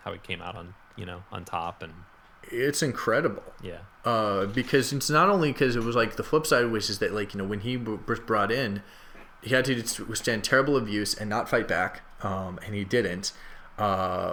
[0.03, 1.93] how he came out on you know on top and
[2.51, 3.43] it's incredible.
[3.63, 3.79] Yeah.
[4.05, 7.13] Uh, because it's not only because it was like the flip side was is that
[7.13, 8.83] like you know when he was brought in,
[9.43, 13.33] he had to withstand terrible abuse and not fight back, um, and he didn't.
[13.79, 14.33] Uh,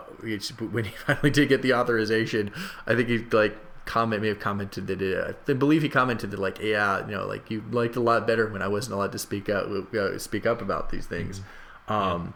[0.71, 2.51] when he finally did get the authorization,
[2.87, 6.31] I think he like comment may have commented that it, uh, I believe he commented
[6.31, 9.11] that like yeah you know like you liked a lot better when I wasn't allowed
[9.11, 11.41] to speak up uh, speak up about these things.
[11.87, 11.93] Mm-hmm.
[11.93, 12.33] Um,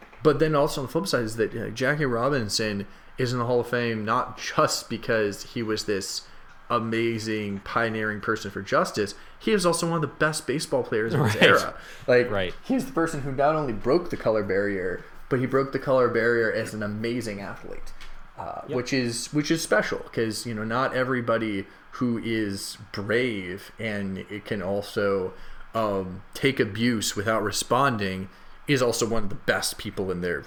[0.00, 0.06] yeah.
[0.22, 2.86] But then also on the flip side is that you know, Jackie Robinson
[3.16, 6.22] is in the Hall of Fame not just because he was this
[6.68, 11.20] amazing pioneering person for justice he was also one of the best baseball players of
[11.24, 11.42] his right.
[11.42, 11.74] era
[12.06, 12.54] like right.
[12.62, 16.08] he's the person who not only broke the color barrier but he broke the color
[16.08, 17.94] barrier as an amazing athlete
[18.38, 18.76] uh, yep.
[18.76, 24.44] which is which is special because you know not everybody who is brave and it
[24.44, 25.32] can also
[25.74, 28.28] um, take abuse without responding
[28.66, 30.42] is also one of the best people in their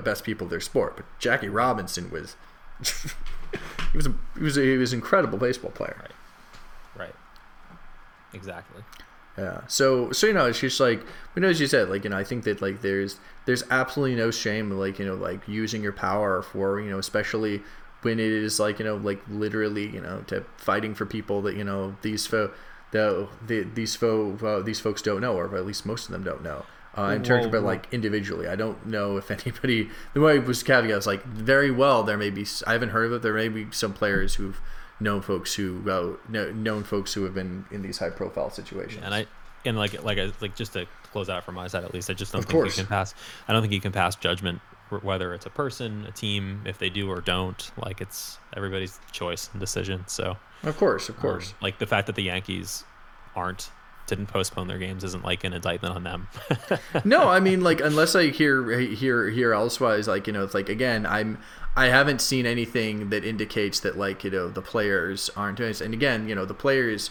[0.00, 0.96] best people their sport.
[0.96, 2.36] But Jackie Robinson was
[3.92, 5.96] he was a, he was a, he was an incredible baseball player.
[6.00, 7.06] Right.
[7.06, 7.14] Right.
[8.32, 8.82] Exactly.
[9.38, 9.60] Yeah.
[9.66, 11.00] So so you know it's just like
[11.34, 14.16] you know as you said like you know I think that like there's there's absolutely
[14.16, 17.62] no shame like you know like using your power for you know especially
[18.02, 21.56] when it is like you know like literally you know to fighting for people that
[21.56, 22.50] you know these fo
[22.92, 26.22] the, the these fo uh, these folks don't know or at least most of them
[26.22, 26.64] don't know
[26.96, 28.48] uh, in terms of like individually.
[28.48, 29.90] I don't know if anybody.
[30.14, 32.02] The way it was caveat is like very well.
[32.02, 32.46] There may be.
[32.66, 33.22] I haven't heard of it.
[33.22, 34.60] There may be some players who've
[34.98, 39.02] known folks who well known folks who have been in these high profile situations.
[39.04, 39.26] And I
[39.64, 42.14] and like like I, like just to close out from my side at least, I
[42.14, 42.76] just don't of think course.
[42.76, 43.14] you can pass.
[43.48, 44.60] I don't think you can pass judgment
[45.02, 47.70] whether it's a person, a team, if they do or don't.
[47.76, 50.04] Like it's everybody's choice and decision.
[50.06, 51.50] So of course, of course.
[51.50, 52.84] Um, like the fact that the Yankees
[53.34, 53.70] aren't
[54.06, 56.28] didn't postpone their games isn't like an indictment on them.
[57.04, 60.68] no, I mean like unless I hear hear hear elsewise, like you know, it's like
[60.68, 61.38] again, I'm
[61.76, 65.80] I haven't seen anything that indicates that like you know the players aren't doing this.
[65.80, 67.10] And again, you know, the players,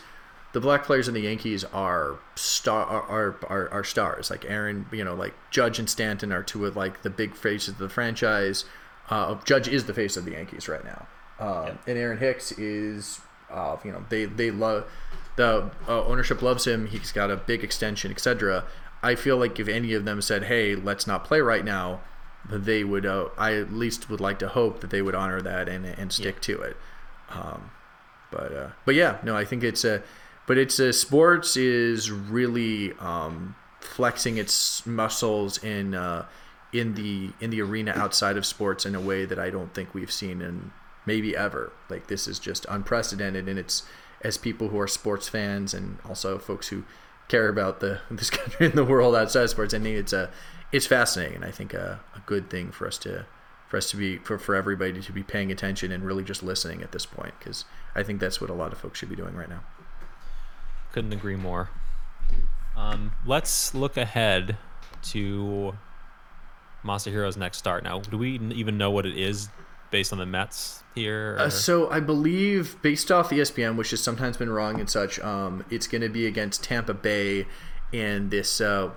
[0.53, 4.31] the black players in the Yankees are star are are, are stars.
[4.31, 7.69] Like Aaron, you know, like Judge and Stanton are two of like the big faces
[7.69, 8.65] of the franchise.
[9.09, 11.05] Uh, Judge is the face of the Yankees right now,
[11.39, 11.75] uh, yeah.
[11.85, 14.89] and Aaron Hicks is, uh, you know, they they love
[15.35, 16.87] the uh, ownership loves him.
[16.87, 18.63] He's got a big extension, etc.
[19.03, 22.01] I feel like if any of them said, "Hey, let's not play right now,"
[22.49, 23.05] they would.
[23.05, 26.11] Uh, I at least would like to hope that they would honor that and and
[26.11, 26.41] stick yeah.
[26.41, 26.77] to it.
[27.29, 27.71] Um,
[28.31, 30.03] but uh, but yeah, no, I think it's a.
[30.47, 36.25] But it's a sports is really um, flexing its muscles in uh,
[36.71, 39.93] in the in the arena outside of sports in a way that I don't think
[39.93, 40.71] we've seen in
[41.05, 41.71] maybe ever.
[41.89, 43.83] Like this is just unprecedented, and it's
[44.21, 46.83] as people who are sports fans and also folks who
[47.27, 49.73] care about the this country and the world outside of sports.
[49.73, 50.29] I think it's a
[50.75, 53.25] it's fascinating, and I think a, a good thing for us to
[53.69, 56.83] for us to be for, for everybody to be paying attention and really just listening
[56.83, 57.63] at this point because
[57.95, 59.63] I think that's what a lot of folks should be doing right now.
[60.91, 61.69] Couldn't agree more.
[62.75, 64.57] Um, let's look ahead
[65.11, 65.77] to
[66.83, 67.85] Masahiro's next start.
[67.85, 69.47] Now, do we even know what it is
[69.91, 71.37] based on the Mets here?
[71.39, 75.63] Uh, so I believe, based off ESPN, which has sometimes been wrong and such, um,
[75.69, 77.45] it's going to be against Tampa Bay
[77.95, 78.91] in this uh,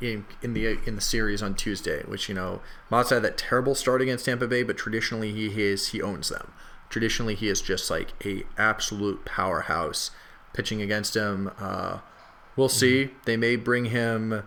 [0.00, 2.02] in, in the in the series on Tuesday.
[2.04, 5.88] Which you know, Masa had that terrible start against Tampa Bay, but traditionally he is
[5.88, 6.52] he owns them.
[6.88, 10.12] Traditionally, he is just like a absolute powerhouse
[10.52, 11.50] pitching against him.
[11.58, 11.98] Uh,
[12.54, 13.06] we'll see.
[13.06, 13.18] Mm-hmm.
[13.24, 14.44] They may bring him.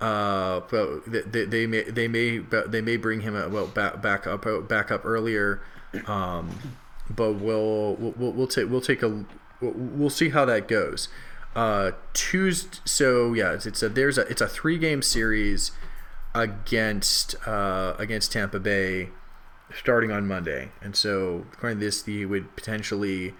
[0.00, 4.26] Uh, but they, they may they may they may bring him uh, well back back
[4.26, 5.62] up uh, back up earlier,
[6.06, 6.74] um,
[7.08, 9.24] but we'll we'll we'll take we'll take a
[9.60, 11.08] we'll see how that goes.
[11.54, 15.70] Uh, Tuesday, so yeah, it's, it's a there's a it's a three game series
[16.34, 19.10] against uh, against Tampa Bay
[19.72, 23.34] starting on Monday, and so according to this, he would potentially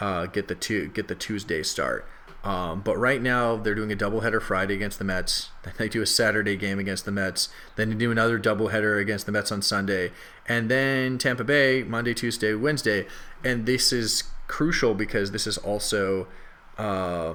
[0.00, 2.06] uh, get the two get the Tuesday start.
[2.42, 5.50] Um, but right now they're doing a doubleheader Friday against the Mets.
[5.62, 7.50] Then they do a Saturday game against the Mets.
[7.76, 10.10] Then they do another doubleheader against the Mets on Sunday,
[10.48, 13.06] and then Tampa Bay Monday, Tuesday, Wednesday.
[13.44, 16.26] And this is crucial because this is also
[16.78, 17.34] uh,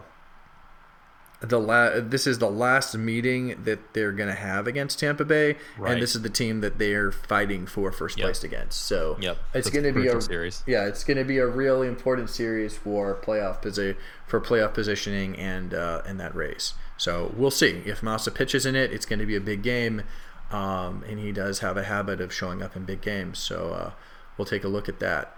[1.49, 5.57] the la- this is the last meeting that they're going to have against Tampa Bay,
[5.77, 5.93] right.
[5.93, 8.25] and this is the team that they're fighting for first yep.
[8.25, 8.83] place against.
[8.83, 9.37] So yep.
[9.53, 10.63] it's going to be a series.
[10.65, 13.95] Yeah, it's going to be a really important series for playoff posi-
[14.27, 16.73] for playoff positioning and uh, in that race.
[16.97, 18.91] So we'll see if Masa pitches in it.
[18.91, 20.03] It's going to be a big game,
[20.51, 23.39] um, and he does have a habit of showing up in big games.
[23.39, 23.91] So uh,
[24.37, 25.35] we'll take a look at that.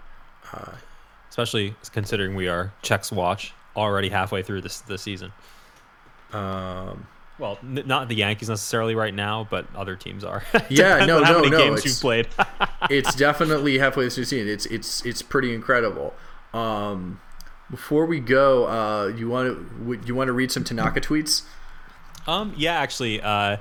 [0.52, 0.72] Uh,
[1.28, 5.32] Especially considering we are checks watch already halfway through this the season.
[6.32, 7.06] Um,
[7.38, 10.42] well, n- not the Yankees necessarily right now, but other teams are.
[10.68, 11.58] yeah, no, no, many no.
[11.58, 12.28] Games you've played.
[12.90, 14.48] it's definitely halfway through the season.
[14.48, 16.14] It's it's it's pretty incredible.
[16.52, 17.20] Um,
[17.70, 21.42] before we go, uh, you want to you want to read some Tanaka tweets?
[22.26, 23.58] Um, yeah, actually, uh,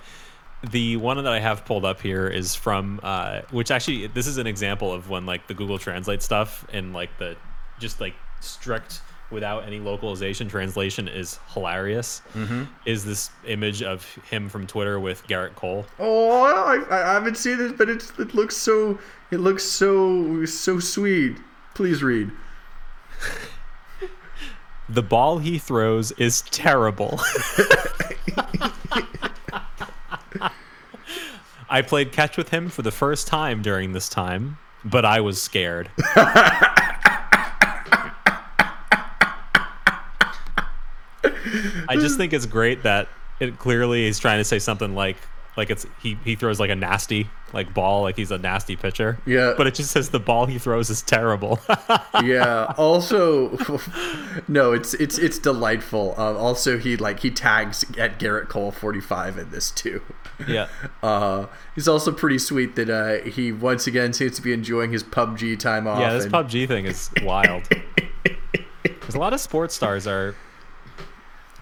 [0.72, 4.38] the one that I have pulled up here is from uh, which actually this is
[4.38, 7.38] an example of when like the Google Translate stuff and like the
[7.80, 12.64] just like strict without any localization translation is hilarious mm-hmm.
[12.86, 15.86] is this image of him from Twitter with Gerrit Cole.
[16.00, 19.00] Oh, I, I haven't seen this, but it's, it looks so
[19.32, 21.38] it looks so so sweet.
[21.74, 22.32] Please read.
[24.90, 27.20] the ball he throws is terrible.
[31.70, 35.42] I played catch with him for the first time during this time, but I was
[35.42, 35.90] scared.
[41.90, 43.10] I just think it's great that
[43.40, 45.18] it clearly is trying to say something like
[45.58, 49.18] like it's he he throws like a nasty like ball like he's a nasty pitcher.
[49.26, 49.56] Yeah.
[49.58, 51.60] But it just says the ball he throws is terrible.
[52.24, 52.74] Yeah.
[52.78, 53.58] Also
[54.48, 56.16] no it's it's it's delightful.
[56.18, 60.02] Uh, also he like he tags at Gerrit Cole 45 in this too.
[60.48, 60.68] Yeah.
[61.04, 65.04] Uh he's also pretty sweet that uh he once again seems to be enjoying his
[65.04, 66.34] pubg time off yeah this and...
[66.34, 67.68] pubg thing is wild.
[68.84, 70.36] Because a lot of sports stars are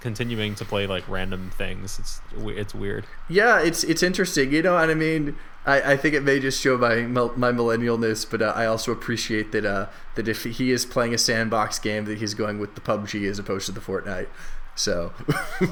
[0.06, 1.98] continuing to play like random things.
[1.98, 3.08] It's it's weird.
[3.28, 4.54] Yeah, it's it's interesting.
[4.54, 5.36] You know, and I mean,
[5.66, 9.52] I, I think it may just show my my millennialness, but uh, I also appreciate
[9.52, 12.82] that uh, that if he is playing a sandbox game, that he's going with the
[12.82, 14.28] PUBG as opposed to the Fortnite.
[14.76, 15.12] So,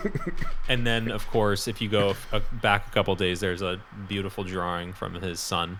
[0.67, 2.15] and then of course, if you go
[2.59, 5.79] back a couple days, there's a beautiful drawing from his son.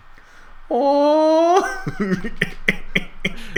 [0.70, 1.60] Oh.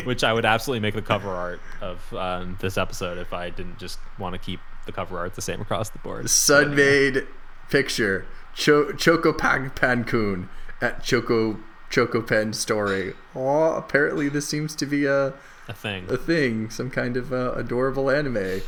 [0.05, 3.79] Which I would absolutely make the cover art of um, this episode if I didn't
[3.79, 6.31] just want to keep the cover art the same across the board.
[6.31, 7.27] Sun made
[7.71, 8.27] picture.
[8.55, 10.49] Cho- Choco Pan Pancun
[10.81, 11.59] at Choco
[11.91, 13.15] Choco Pen story.
[13.35, 15.35] Oh, apparently this seems to be a
[15.69, 16.07] a thing.
[16.09, 16.71] A thing.
[16.71, 18.63] Some kind of uh, adorable anime.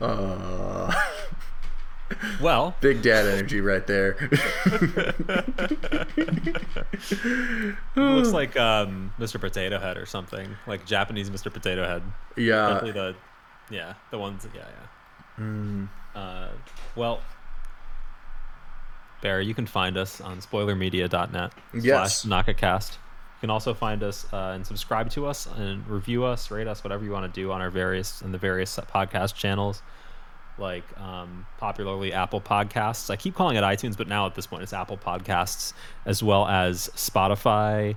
[0.00, 0.92] uh,
[2.40, 4.16] well, big dad energy right there.
[7.96, 9.40] looks like um, Mr.
[9.40, 11.52] Potato Head or something, like Japanese Mr.
[11.52, 12.02] Potato Head.
[12.36, 13.16] Yeah, Definitely the
[13.70, 14.46] yeah the ones.
[14.54, 15.44] Yeah, yeah.
[15.44, 15.88] Mm.
[16.14, 16.48] Uh,
[16.96, 17.20] well,
[19.22, 22.22] Barry, you can find us on spoilermedia.net yes.
[22.22, 22.92] slash NakaCast.
[22.92, 26.84] You can also find us uh, and subscribe to us and review us, rate us,
[26.84, 29.82] whatever you want to do on our various and the various podcast channels
[30.60, 33.10] like um, popularly Apple Podcasts.
[33.10, 35.72] I keep calling it iTunes, but now at this point it's Apple Podcasts,
[36.06, 37.96] as well as Spotify,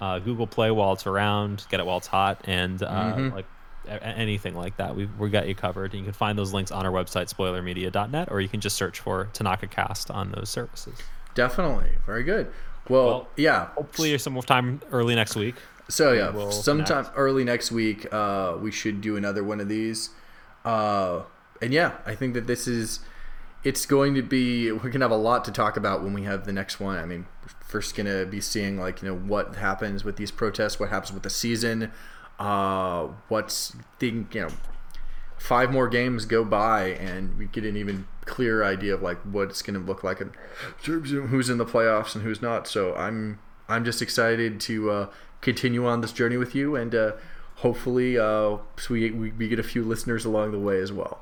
[0.00, 3.34] uh, Google Play while it's around, get it while it's hot, and uh, Mm-hmm.
[3.34, 3.46] like
[3.88, 4.94] a- anything like that.
[4.96, 5.92] We've we got you covered.
[5.92, 9.00] And you can find those links on our website, spoilermedia.net, or you can just search
[9.00, 10.98] for Tanaka Cast on those services.
[11.34, 11.90] Definitely.
[12.06, 12.50] Very good.
[12.88, 13.66] Well, Well, yeah.
[13.74, 15.54] Hopefully, some more time early next week.
[15.88, 17.18] So yeah, we'll sometime connect.
[17.18, 20.10] early next week, uh, we should do another one of these.
[20.64, 21.22] Uh,
[21.60, 23.00] and yeah, I think that this is.
[23.64, 24.70] It's going to be.
[24.70, 26.98] We're gonna have a lot to talk about when we have the next one.
[26.98, 30.78] I mean, we're first gonna be seeing like you know what happens with these protests,
[30.78, 31.90] what happens with the season,
[32.38, 34.48] uh, what's think you know.
[35.38, 39.50] Five more games go by, and we get an even clearer idea of like what
[39.50, 40.30] it's going to look like of
[40.84, 42.66] who's in the playoffs and who's not.
[42.66, 43.38] So I'm
[43.68, 45.08] I'm just excited to uh,
[45.40, 47.12] continue on this journey with you, and uh,
[47.56, 51.20] hopefully, uh, we we get a few listeners along the way as well.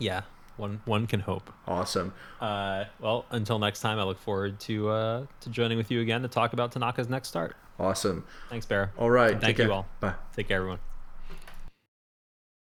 [0.00, 0.22] Yeah,
[0.56, 1.52] one one can hope.
[1.68, 2.12] Awesome.
[2.40, 6.22] Uh, well, until next time, I look forward to uh, to joining with you again
[6.22, 7.54] to talk about Tanaka's next start.
[7.78, 8.24] Awesome.
[8.48, 8.92] Thanks, Bear.
[8.98, 9.30] All right.
[9.32, 9.72] And take thank you care.
[9.72, 9.86] all.
[10.00, 10.14] Bye.
[10.34, 10.80] Take care, everyone.